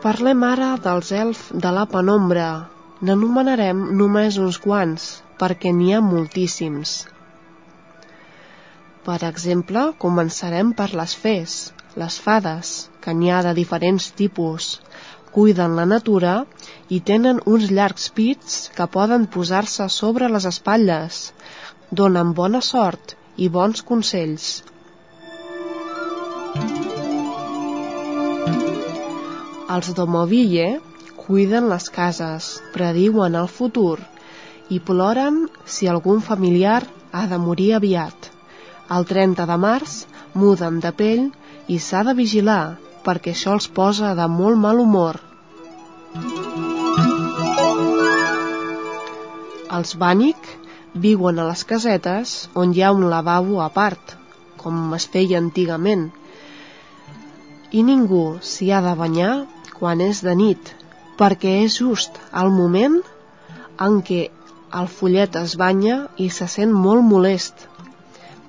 Parlem 0.00 0.44
ara 0.46 0.66
dels 0.80 1.10
elfs 1.12 1.48
de 1.62 1.70
la 1.76 1.82
penombra. 1.94 2.44
N'anomenarem 3.04 3.80
només 3.98 4.38
uns 4.40 4.56
quants, 4.66 5.02
perquè 5.42 5.72
n'hi 5.76 5.90
ha 5.92 5.98
moltíssims. 6.04 6.92
Per 9.08 9.18
exemple, 9.28 9.82
començarem 10.04 10.70
per 10.78 10.88
les 11.00 11.16
fes, 11.24 11.58
les 12.02 12.16
fades, 12.28 12.72
que 13.04 13.12
n'hi 13.18 13.28
ha 13.28 13.42
de 13.44 13.52
diferents 13.60 14.08
tipus. 14.22 14.70
Cuiden 15.36 15.76
la 15.76 15.84
natura 15.92 16.34
i 16.88 17.02
tenen 17.12 17.44
uns 17.44 17.68
llargs 17.68 18.08
pits 18.16 18.58
que 18.78 18.88
poden 18.96 19.28
posar-se 19.36 19.90
sobre 20.00 20.32
les 20.32 20.48
espatlles. 20.54 21.22
Donen 22.02 22.32
bona 22.40 22.64
sort 22.72 23.18
i 23.36 23.52
bons 23.60 23.84
consells. 23.92 24.52
Els 29.70 29.92
Domoville 29.94 30.80
cuiden 31.16 31.68
les 31.70 31.84
cases, 31.94 32.46
prediuen 32.74 33.36
el 33.38 33.46
futur 33.46 34.00
i 34.76 34.80
ploren 34.88 35.36
si 35.74 35.86
algun 35.92 36.22
familiar 36.28 36.80
ha 37.14 37.22
de 37.30 37.38
morir 37.38 37.68
aviat. 37.78 38.30
El 38.96 39.06
30 39.10 39.46
de 39.46 39.58
març 39.64 39.94
muden 40.42 40.80
de 40.82 40.90
pell 41.02 41.22
i 41.70 41.78
s'ha 41.78 42.00
de 42.08 42.16
vigilar 42.18 42.62
perquè 43.06 43.30
això 43.36 43.54
els 43.58 43.68
posa 43.76 44.10
de 44.18 44.26
molt 44.40 44.58
mal 44.64 44.82
humor. 44.82 45.20
Els 49.78 49.94
Bànic 50.02 50.50
viuen 51.06 51.38
a 51.38 51.46
les 51.52 51.62
casetes 51.74 52.34
on 52.64 52.74
hi 52.74 52.82
ha 52.82 52.90
un 52.96 53.06
lavabo 53.14 53.62
a 53.62 53.70
part, 53.78 54.16
com 54.64 54.90
es 54.98 55.06
feia 55.14 55.38
antigament, 55.38 56.08
i 57.70 57.86
ningú 57.86 58.24
s'hi 58.42 58.72
ha 58.74 58.82
de 58.82 58.98
banyar 58.98 59.32
quan 59.80 60.00
és 60.04 60.20
de 60.26 60.34
nit, 60.36 60.74
perquè 61.20 61.56
és 61.64 61.78
just 61.80 62.20
el 62.42 62.52
moment 62.52 63.00
en 63.86 63.98
què 64.04 64.20
el 64.80 64.88
follet 64.98 65.36
es 65.40 65.56
banya 65.62 65.96
i 66.24 66.28
se 66.36 66.46
sent 66.54 66.74
molt 66.84 67.06
molest. 67.06 67.66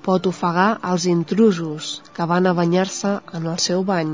Pot 0.05 0.27
ofegar 0.29 0.69
els 0.91 1.07
intrusos 1.09 1.95
que 2.15 2.27
van 2.33 2.49
a 2.49 2.53
banyar-se 2.57 3.15
en 3.39 3.47
el 3.53 3.59
seu 3.63 3.83
bany. 3.87 4.13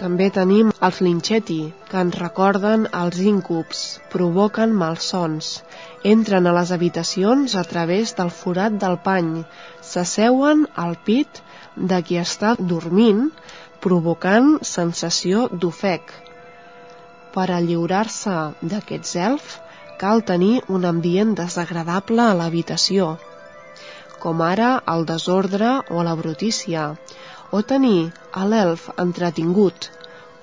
També 0.00 0.30
tenim 0.32 0.70
els 0.86 0.98
linxeti, 1.04 1.58
que 1.90 2.02
ens 2.02 2.16
recorden 2.20 2.86
els 3.00 3.18
íncubs, 3.32 3.82
provoquen 4.14 4.72
malsons. 4.82 5.50
Entren 6.14 6.48
a 6.48 6.54
les 6.56 6.72
habitacions 6.76 7.56
a 7.62 7.64
través 7.72 8.14
del 8.20 8.32
forat 8.38 8.78
del 8.84 8.96
pany, 9.04 9.30
s'asseuen 9.90 10.64
al 10.86 10.96
pit 11.08 11.42
de 11.76 12.00
qui 12.02 12.18
està 12.20 12.54
dormint, 12.58 13.28
provocant 13.80 14.58
sensació 14.66 15.48
d'ofec. 15.52 16.12
Per 17.34 17.46
lliurar-se 17.66 18.36
d'aquests 18.62 19.16
elf, 19.28 19.56
cal 20.00 20.22
tenir 20.28 20.62
un 20.68 20.86
ambient 20.88 21.34
desagradable 21.38 22.22
a 22.24 22.36
l'habitació, 22.36 23.14
com 24.20 24.42
ara 24.44 24.70
el 24.92 25.06
desordre 25.08 25.72
o 25.90 26.04
la 26.06 26.14
brutícia, 26.16 26.90
o 27.52 27.62
tenir 27.72 28.10
a 28.32 28.44
l'elf 28.48 28.88
entretingut, 29.04 29.88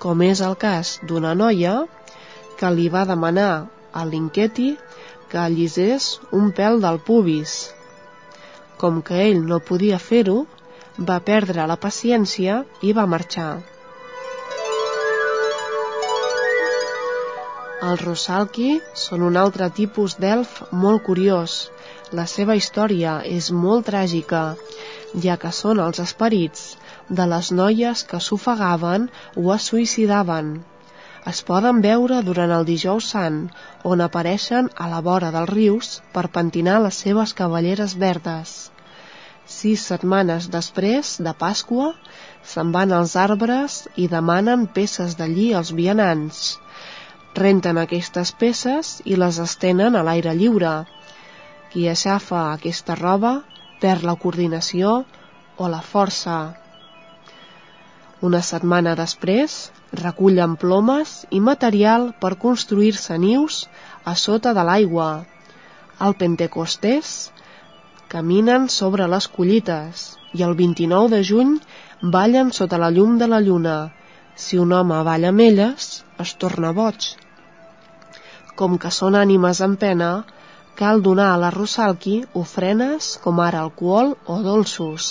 com 0.02 0.22
és 0.26 0.42
el 0.48 0.54
cas 0.64 0.98
d'una 1.10 1.34
noia 1.38 1.74
que 2.58 2.70
li 2.74 2.88
va 2.94 3.06
demanar 3.08 3.52
a 3.92 4.04
l'Inqueti 4.04 4.68
que 5.30 5.40
allisés 5.42 6.08
un 6.40 6.52
pèl 6.58 6.80
del 6.84 6.98
pubis. 7.08 7.56
Com 8.80 9.02
que 9.02 9.22
ell 9.28 9.42
no 9.50 9.58
podia 9.70 9.98
fer-ho, 10.02 10.38
va 10.98 11.18
perdre 11.22 11.66
la 11.70 11.76
paciència 11.82 12.62
i 12.82 12.92
va 12.92 13.06
marxar. 13.06 13.50
Els 17.88 18.00
Rosalki 18.02 18.70
són 19.00 19.22
un 19.22 19.36
altre 19.38 19.68
tipus 19.74 20.16
d'elf 20.18 20.56
molt 20.84 21.04
curiós. 21.08 21.52
La 22.18 22.24
seva 22.26 22.56
història 22.58 23.12
és 23.28 23.50
molt 23.54 23.86
tràgica, 23.90 24.40
ja 25.26 25.36
que 25.44 25.52
són 25.54 25.78
els 25.84 26.00
esperits 26.02 26.64
de 27.20 27.26
les 27.32 27.52
noies 27.52 28.02
que 28.08 28.20
s'ofegaven 28.20 29.06
o 29.36 29.52
es 29.54 29.68
suïcidaven. 29.70 30.50
Es 31.32 31.44
poden 31.52 31.80
veure 31.84 32.18
durant 32.26 32.56
el 32.56 32.66
dijous 32.66 33.12
sant, 33.14 33.38
on 33.84 34.02
apareixen 34.08 34.72
a 34.74 34.88
la 34.90 35.00
vora 35.10 35.30
dels 35.36 35.52
rius 35.54 35.94
per 36.16 36.26
pentinar 36.38 36.80
les 36.82 36.98
seves 37.04 37.36
cavalleres 37.42 37.94
verdes. 38.02 38.58
Sis 39.48 39.82
setmanes 39.88 40.46
després 40.52 41.14
de 41.24 41.32
Pasqua, 41.42 41.86
se'n 42.52 42.72
van 42.72 42.90
als 42.92 43.14
arbres 43.16 43.76
i 43.96 44.04
demanen 44.12 44.66
peces 44.78 45.14
de 45.20 45.28
lli 45.30 45.46
als 45.56 45.70
vianants. 45.78 46.40
Renten 47.38 47.80
aquestes 47.80 48.32
peces 48.42 48.90
i 49.08 49.16
les 49.22 49.38
estenen 49.44 49.96
a 49.96 50.02
l'aire 50.04 50.34
lliure. 50.36 50.74
Qui 51.72 51.86
aixafa 51.88 52.42
aquesta 52.50 52.96
roba 53.00 53.32
perd 53.80 54.04
la 54.10 54.16
coordinació 54.24 54.92
o 55.56 55.72
la 55.72 55.80
força. 55.94 56.36
Una 58.28 58.42
setmana 58.42 58.94
després, 59.00 59.56
recullen 60.02 60.58
plomes 60.60 61.22
i 61.30 61.40
material 61.40 62.10
per 62.20 62.34
construir-se 62.44 63.16
nius 63.24 63.64
a 64.04 64.14
sota 64.26 64.52
de 64.52 64.64
l'aigua. 64.70 65.10
Al 65.98 66.20
Pentecostés 66.20 67.16
caminen 68.08 68.68
sobre 68.72 69.06
les 69.12 69.26
collites 69.28 70.04
i 70.38 70.44
el 70.46 70.54
29 70.60 71.10
de 71.14 71.20
juny 71.30 71.50
ballen 72.14 72.52
sota 72.58 72.78
la 72.82 72.88
llum 72.96 73.18
de 73.20 73.28
la 73.32 73.40
lluna. 73.46 73.76
Si 74.34 74.58
un 74.62 74.72
home 74.72 75.00
balla 75.08 75.32
amb 75.32 75.44
elles, 75.44 75.88
es 76.24 76.32
torna 76.44 76.72
boig. 76.72 77.08
Com 78.58 78.78
que 78.82 78.90
són 78.98 79.18
ànimes 79.18 79.60
en 79.66 79.74
pena, 79.82 80.10
cal 80.80 81.02
donar 81.02 81.28
a 81.32 81.40
la 81.42 81.50
Rosalqui 81.54 82.16
ofrenes 82.42 83.10
com 83.24 83.42
ara 83.44 83.64
alcohol 83.66 84.14
o 84.34 84.38
dolços, 84.46 85.10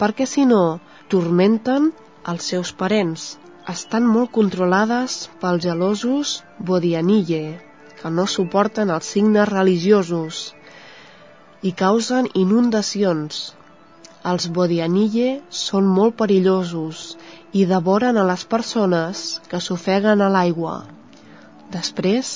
perquè 0.00 0.26
si 0.32 0.46
no, 0.46 0.80
turmenten 1.12 1.90
els 2.32 2.46
seus 2.52 2.72
parents 2.82 3.26
estan 3.74 4.06
molt 4.06 4.32
controlades 4.36 5.18
pels 5.42 5.66
gelosos 5.66 6.38
Bodianille, 6.70 7.58
que 8.00 8.14
no 8.16 8.24
suporten 8.26 8.90
els 8.94 9.12
signes 9.14 9.50
religiosos 9.50 10.40
i 11.62 11.72
causen 11.82 12.28
inundacions. 12.42 13.40
Els 14.30 14.46
Bodianille 14.56 15.40
són 15.62 15.88
molt 15.98 16.16
perillosos 16.20 17.02
i 17.56 17.66
devoren 17.72 18.20
a 18.20 18.26
les 18.30 18.44
persones 18.54 19.24
que 19.50 19.60
s'ofeguen 19.66 20.20
a 20.20 20.30
l'aigua. 20.36 20.76
Després, 21.72 22.32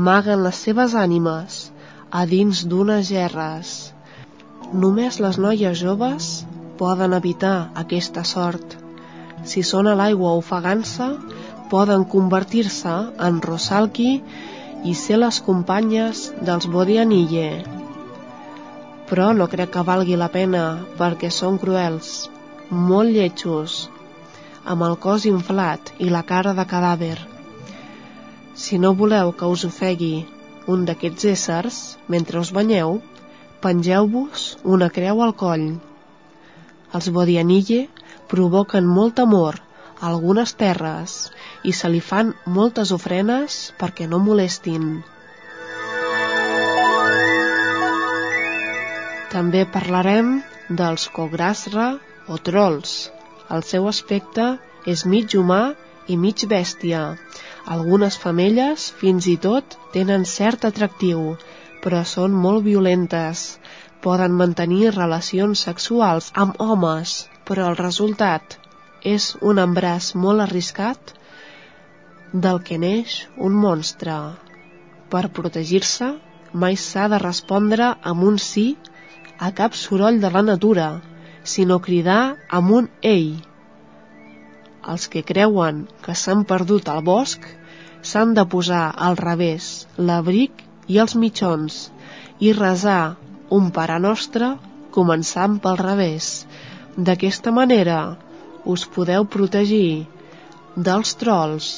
amaguen 0.00 0.44
les 0.46 0.64
seves 0.66 0.94
ànimes 0.94 1.62
a 2.10 2.26
dins 2.34 2.64
d'unes 2.70 3.08
gerres. 3.10 3.76
Només 4.72 5.22
les 5.24 5.38
noies 5.46 5.78
joves 5.80 6.34
poden 6.82 7.16
evitar 7.16 7.56
aquesta 7.86 8.26
sort 8.34 8.78
si 9.46 9.62
són 9.62 9.88
a 9.88 9.94
l'aigua 9.98 10.34
ofegant-se, 10.38 11.08
poden 11.70 12.04
convertir-se 12.14 12.94
en 13.28 13.40
Rosalki 13.44 14.12
i 14.84 14.94
ser 14.94 15.18
les 15.22 15.40
companyes 15.48 16.28
dels 16.48 16.70
Bodianille. 16.74 17.77
Però 19.08 19.30
no 19.36 19.46
crec 19.52 19.70
que 19.74 19.84
valgui 19.88 20.16
la 20.20 20.28
pena 20.32 20.62
perquè 20.98 21.30
són 21.32 21.56
cruels, 21.62 22.28
molt 22.70 23.14
lletjos, 23.16 23.76
amb 24.72 24.84
el 24.88 24.96
cos 25.04 25.24
inflat 25.30 25.92
i 26.04 26.10
la 26.12 26.24
cara 26.30 26.52
de 26.58 26.66
cadàver. 26.72 27.16
Si 28.64 28.78
no 28.82 28.92
voleu 28.98 29.32
que 29.40 29.48
us 29.54 29.64
ofegui 29.68 30.26
un 30.74 30.84
d'aquests 30.88 31.28
éssers, 31.32 31.78
mentre 32.14 32.40
us 32.44 32.52
banyeu, 32.52 32.98
pengeu-vos 33.64 34.48
una 34.76 34.90
creu 34.98 35.22
al 35.24 35.32
coll. 35.42 35.66
Els 36.94 37.08
Bodianille 37.16 37.86
provoquen 38.32 38.86
molt 38.98 39.22
amor 39.24 39.62
a 40.00 40.10
algunes 40.10 40.52
terres 40.62 41.14
i 41.64 41.72
se 41.78 41.88
li 41.92 42.00
fan 42.10 42.34
moltes 42.58 42.92
ofrenes 42.96 43.60
perquè 43.80 44.06
no 44.10 44.20
molestin. 44.26 44.90
També 49.34 49.64
parlarem 49.76 50.30
dels 50.80 51.06
cograsra 51.18 51.88
o 52.28 52.38
trolls. 52.48 52.94
El 53.54 53.64
seu 53.70 53.88
aspecte 53.92 54.48
és 54.94 55.04
mig 55.14 55.36
humà 55.38 55.62
i 56.08 56.16
mig 56.16 56.44
bèstia. 56.52 57.02
Algunes 57.76 58.16
femelles 58.24 58.90
fins 59.00 59.28
i 59.28 59.36
tot 59.48 59.78
tenen 59.96 60.24
cert 60.24 60.68
atractiu, 60.70 61.34
però 61.84 62.04
són 62.04 62.36
molt 62.46 62.64
violentes. 62.68 63.58
Poden 64.04 64.36
mantenir 64.42 64.94
relacions 64.94 65.66
sexuals 65.68 66.30
amb 66.44 66.60
homes 66.62 67.18
però 67.48 67.70
el 67.72 67.78
resultat 67.80 68.58
és 69.08 69.30
un 69.50 69.60
embràs 69.62 70.12
molt 70.22 70.44
arriscat 70.44 71.14
del 72.46 72.60
que 72.68 72.76
neix 72.82 73.14
un 73.48 73.54
monstre. 73.62 74.16
Per 75.08 75.24
protegir-se, 75.38 76.10
mai 76.52 76.76
s'ha 76.76 77.06
de 77.12 77.20
respondre 77.22 77.94
amb 78.10 78.26
un 78.30 78.36
sí 78.46 78.66
a 79.38 79.50
cap 79.60 79.76
soroll 79.80 80.20
de 80.20 80.30
la 80.34 80.42
natura, 80.42 80.88
sinó 81.42 81.78
cridar 81.80 82.36
amb 82.60 82.74
un 82.80 82.88
ei. 83.02 83.28
Els 84.92 85.08
que 85.12 85.24
creuen 85.32 85.84
que 86.04 86.14
s'han 86.14 86.44
perdut 86.52 86.88
al 86.88 87.04
bosc 87.10 87.44
s'han 88.02 88.34
de 88.38 88.44
posar 88.54 88.86
al 89.08 89.18
revés 89.20 89.86
l'abric 89.98 90.64
i 90.88 90.98
els 91.04 91.14
mitjons 91.14 91.84
i 92.40 92.54
resar 92.56 93.02
un 93.60 93.70
pare 93.78 93.98
nostre 94.02 94.54
començant 94.98 95.58
pel 95.64 95.78
revés 95.80 96.32
D'aquesta 97.06 97.50
manera 97.54 97.98
us 98.72 98.82
podeu 98.94 99.24
protegir 99.34 100.06
dels 100.88 101.12
trolls. 101.20 101.68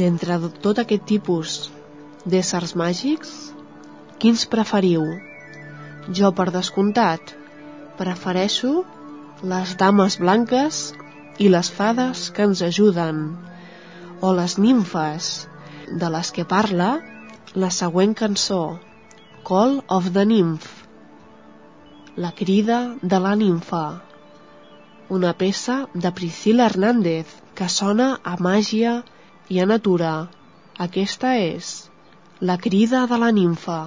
D'entre 0.00 0.36
tot 0.64 0.80
aquest 0.82 1.04
tipus 1.10 1.56
d'éssers 2.32 2.74
màgics, 2.80 3.30
quins 4.22 4.44
preferiu? 4.54 5.04
Jo, 6.18 6.32
per 6.40 6.48
descomptat, 6.56 7.34
prefereixo 8.00 8.72
les 9.52 9.76
dames 9.84 10.18
blanques 10.24 10.82
i 11.38 11.48
les 11.52 11.70
fades 11.78 12.26
que 12.36 12.48
ens 12.48 12.64
ajuden, 12.68 13.22
o 14.20 14.34
les 14.40 14.58
nimfes, 14.66 15.30
de 16.02 16.12
les 16.16 16.34
que 16.36 16.48
parla 16.56 16.90
la 17.54 17.72
següent 17.80 18.14
cançó, 18.24 18.62
Call 19.48 19.80
of 19.88 20.12
the 20.16 20.26
Nymph, 20.34 20.70
la 22.16 22.30
crida 22.42 22.84
de 23.02 23.18
la 23.26 23.34
nimfa 23.42 23.84
una 25.10 25.32
peça 25.34 25.88
de 25.92 26.10
Priscila 26.14 26.66
Hernández 26.70 27.26
que 27.58 27.66
sona 27.68 28.20
a 28.22 28.36
màgia 28.38 28.92
i 29.50 29.58
a 29.58 29.66
natura. 29.66 30.10
Aquesta 30.86 31.34
és 31.42 31.70
La 32.48 32.54
crida 32.56 33.00
de 33.10 33.16
la 33.20 33.30
nimfa. 33.36 33.78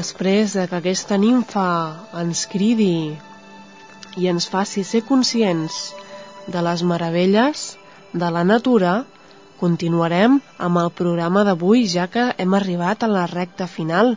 Després 0.00 0.54
de 0.56 0.62
que 0.68 0.78
aquesta 0.78 1.16
nimfa 1.20 1.70
ens 2.20 2.46
cridi 2.48 3.16
i 4.20 4.28
ens 4.30 4.46
faci 4.52 4.84
ser 4.90 5.02
conscients 5.08 5.74
de 6.54 6.60
les 6.64 6.84
meravelles 6.90 7.64
de 8.22 8.30
la 8.36 8.44
natura, 8.50 8.92
continuarem 9.60 10.38
amb 10.68 10.80
el 10.82 10.88
programa 11.00 11.42
d'avui 11.48 11.84
ja 11.94 12.06
que 12.14 12.24
hem 12.44 12.56
arribat 12.58 13.04
a 13.04 13.10
la 13.12 13.26
recta 13.32 13.66
final. 13.74 14.14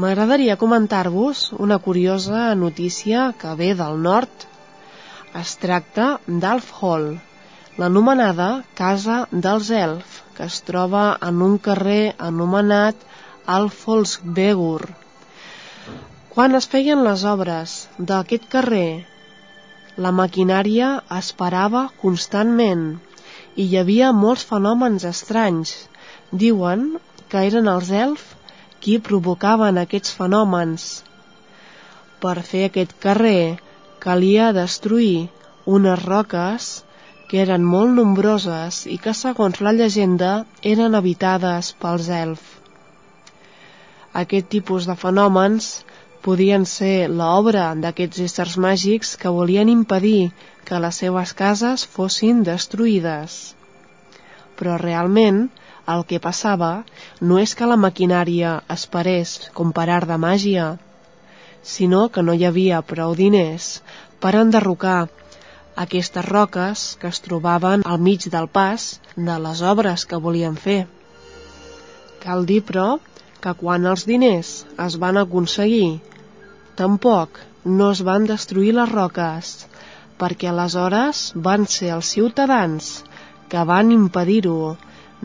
M'agradaria 0.00 0.56
comentar-vos 0.62 1.44
una 1.66 1.78
curiosa 1.88 2.46
notícia 2.62 3.28
que 3.42 3.52
ve 3.60 3.74
del 3.82 4.00
nord. 4.08 4.48
Es 5.42 5.56
tracta 5.66 6.06
d'Alf 6.26 6.72
Hall, 6.80 7.10
l'anomenada 7.76 8.50
Casa 8.80 9.22
dels 9.32 9.68
Elf, 9.84 10.20
que 10.36 10.48
es 10.48 10.62
troba 10.64 11.10
en 11.28 11.44
un 11.50 11.60
carrer 11.68 12.14
anomenat 12.32 13.08
Alfolsvegur. 13.50 14.86
Quan 16.30 16.54
es 16.54 16.68
feien 16.70 17.00
les 17.02 17.24
obres 17.26 17.72
d'aquest 17.98 18.44
carrer, 18.52 19.04
la 19.96 20.12
maquinària 20.18 20.90
es 21.16 21.32
parava 21.40 21.82
constantment 22.02 22.84
i 23.56 23.66
hi 23.66 23.80
havia 23.80 24.12
molts 24.12 24.46
fenòmens 24.52 25.08
estranys. 25.10 25.74
Diuen 26.44 26.86
que 27.28 27.42
eren 27.48 27.68
els 27.74 27.90
elf 28.04 28.22
qui 28.80 28.96
provocaven 29.10 29.82
aquests 29.82 30.14
fenòmens. 30.20 30.86
Per 32.22 32.38
fer 32.52 32.64
aquest 32.70 32.94
carrer 33.02 33.58
calia 33.98 34.52
destruir 34.54 35.28
unes 35.66 36.06
roques 36.06 36.72
que 37.28 37.42
eren 37.42 37.66
molt 37.74 37.90
nombroses 37.98 38.84
i 38.86 39.02
que, 39.02 39.12
segons 39.12 39.60
la 39.60 39.74
llegenda, 39.74 40.44
eren 40.62 40.94
habitades 40.94 41.74
pels 41.82 42.08
elf. 42.22 42.61
Aquest 44.20 44.48
tipus 44.52 44.86
de 44.88 44.96
fenòmens 45.00 45.68
podien 46.24 46.64
ser 46.68 47.08
l'obra 47.08 47.70
d'aquests 47.84 48.24
éssers 48.26 48.56
màgics 48.64 49.16
que 49.22 49.32
volien 49.36 49.70
impedir 49.72 50.30
que 50.68 50.80
les 50.84 51.00
seves 51.02 51.32
cases 51.38 51.84
fossin 51.96 52.42
destruïdes. 52.46 53.38
Però 54.58 54.76
realment 54.82 55.40
el 55.94 56.04
que 56.10 56.20
passava 56.26 56.72
no 57.20 57.38
és 57.42 57.54
que 57.58 57.68
la 57.70 57.80
maquinària 57.84 58.52
es 58.74 58.84
parés 58.96 59.32
com 59.56 59.72
per 59.78 59.88
art 59.90 60.10
de 60.10 60.18
màgia, 60.26 60.66
sinó 61.74 62.08
que 62.14 62.22
no 62.22 62.36
hi 62.36 62.44
havia 62.46 62.82
prou 62.92 63.16
diners 63.18 63.72
per 64.22 64.34
enderrocar 64.38 65.00
aquestes 65.86 66.26
roques 66.28 66.84
que 67.00 67.08
es 67.08 67.22
trobaven 67.24 67.82
al 67.88 67.98
mig 67.98 68.28
del 68.34 68.48
pas 68.58 69.00
de 69.16 69.38
les 69.46 69.62
obres 69.72 70.04
que 70.04 70.20
volien 70.26 70.58
fer. 70.66 70.82
Cal 72.22 72.44
dir, 72.46 72.60
però, 72.68 73.00
que 73.42 73.52
quan 73.58 73.86
els 73.90 74.04
diners 74.08 74.50
es 74.86 74.96
van 75.02 75.18
aconseguir, 75.20 76.00
tampoc 76.78 77.40
no 77.64 77.90
es 77.94 78.02
van 78.06 78.26
destruir 78.30 78.72
les 78.76 78.90
roques, 78.92 79.52
perquè 80.20 80.50
aleshores 80.50 81.22
van 81.48 81.66
ser 81.66 81.90
els 81.96 82.10
ciutadans 82.14 82.92
que 83.50 83.64
van 83.68 83.90
impedir-ho, 83.94 84.76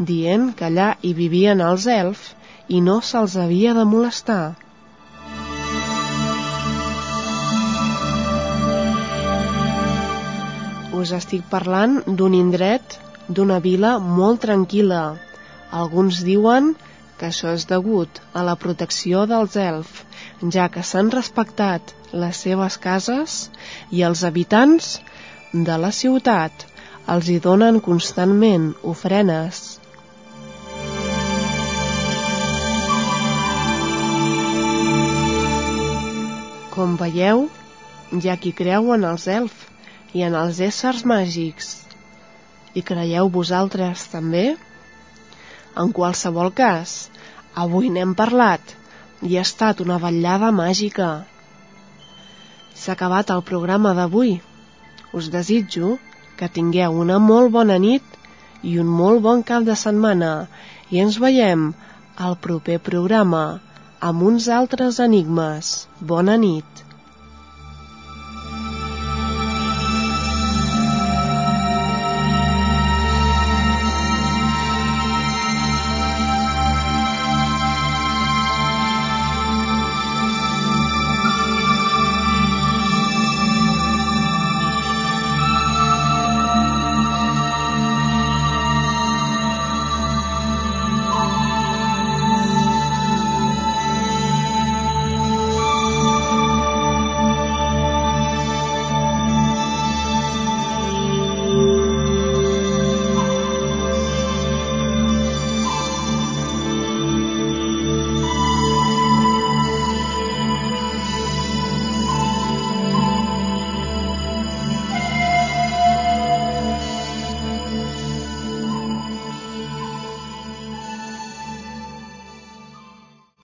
dient 0.10 0.50
que 0.58 0.66
allà 0.70 0.88
hi 1.02 1.14
vivien 1.18 1.62
els 1.66 1.86
elfs 1.94 2.34
i 2.68 2.82
no 2.88 2.98
se'ls 3.10 3.38
havia 3.44 3.76
de 3.78 3.86
molestar. 3.92 4.58
Us 10.98 11.14
estic 11.14 11.46
parlant 11.54 12.00
d'un 12.20 12.34
indret, 12.34 12.98
d'una 13.30 13.62
vila 13.62 13.98
molt 14.02 14.42
tranquil·la. 14.48 15.04
Alguns 15.82 16.24
diuen 16.26 16.74
que 17.18 17.28
això 17.32 17.54
és 17.58 17.66
degut 17.70 18.22
a 18.38 18.44
la 18.46 18.56
protecció 18.62 19.26
dels 19.30 19.56
elf, 19.62 20.04
ja 20.56 20.68
que 20.74 20.84
s'han 20.86 21.12
respectat 21.14 21.94
les 22.14 22.42
seves 22.46 22.78
cases 22.78 23.38
i 23.92 24.04
els 24.08 24.24
habitants 24.28 24.98
de 25.54 25.78
la 25.82 25.92
ciutat 25.92 26.68
els 27.14 27.30
hi 27.32 27.38
donen 27.44 27.80
constantment 27.84 28.72
ofrenes. 28.94 29.80
Com 36.76 36.94
veieu, 37.00 37.48
hi 38.14 38.30
ha 38.30 38.38
qui 38.38 38.54
creu 38.54 38.92
en 38.94 39.08
els 39.10 39.26
elf 39.34 39.64
i 40.14 40.22
en 40.28 40.36
els 40.38 40.60
éssers 40.62 41.02
màgics. 41.10 41.72
I 42.78 42.84
creieu 42.86 43.32
vosaltres 43.34 44.04
també? 44.12 44.46
En 45.84 45.92
qualsevol 45.98 46.52
cas, 46.60 46.94
avui 47.64 47.90
n'hem 47.94 48.14
parlat 48.18 48.74
i 49.30 49.38
ha 49.38 49.44
estat 49.48 49.82
una 49.86 49.98
vetllada 50.04 50.50
màgica. 50.60 51.10
S'ha 52.78 52.94
acabat 52.94 53.34
el 53.36 53.44
programa 53.50 53.94
d'avui. 53.98 54.38
Us 55.18 55.30
desitjo 55.34 55.96
que 56.40 56.50
tingueu 56.58 56.98
una 57.04 57.20
molt 57.28 57.54
bona 57.58 57.78
nit 57.86 58.18
i 58.72 58.78
un 58.82 58.90
molt 59.02 59.24
bon 59.28 59.44
cap 59.52 59.66
de 59.70 59.78
setmana 59.84 60.32
i 60.94 61.02
ens 61.06 61.18
veiem 61.24 61.70
al 62.28 62.38
proper 62.48 62.78
programa 62.90 63.46
amb 64.10 64.28
uns 64.32 64.50
altres 64.60 65.02
enigmes. 65.10 65.74
Bona 66.14 66.38
nit. 66.42 66.87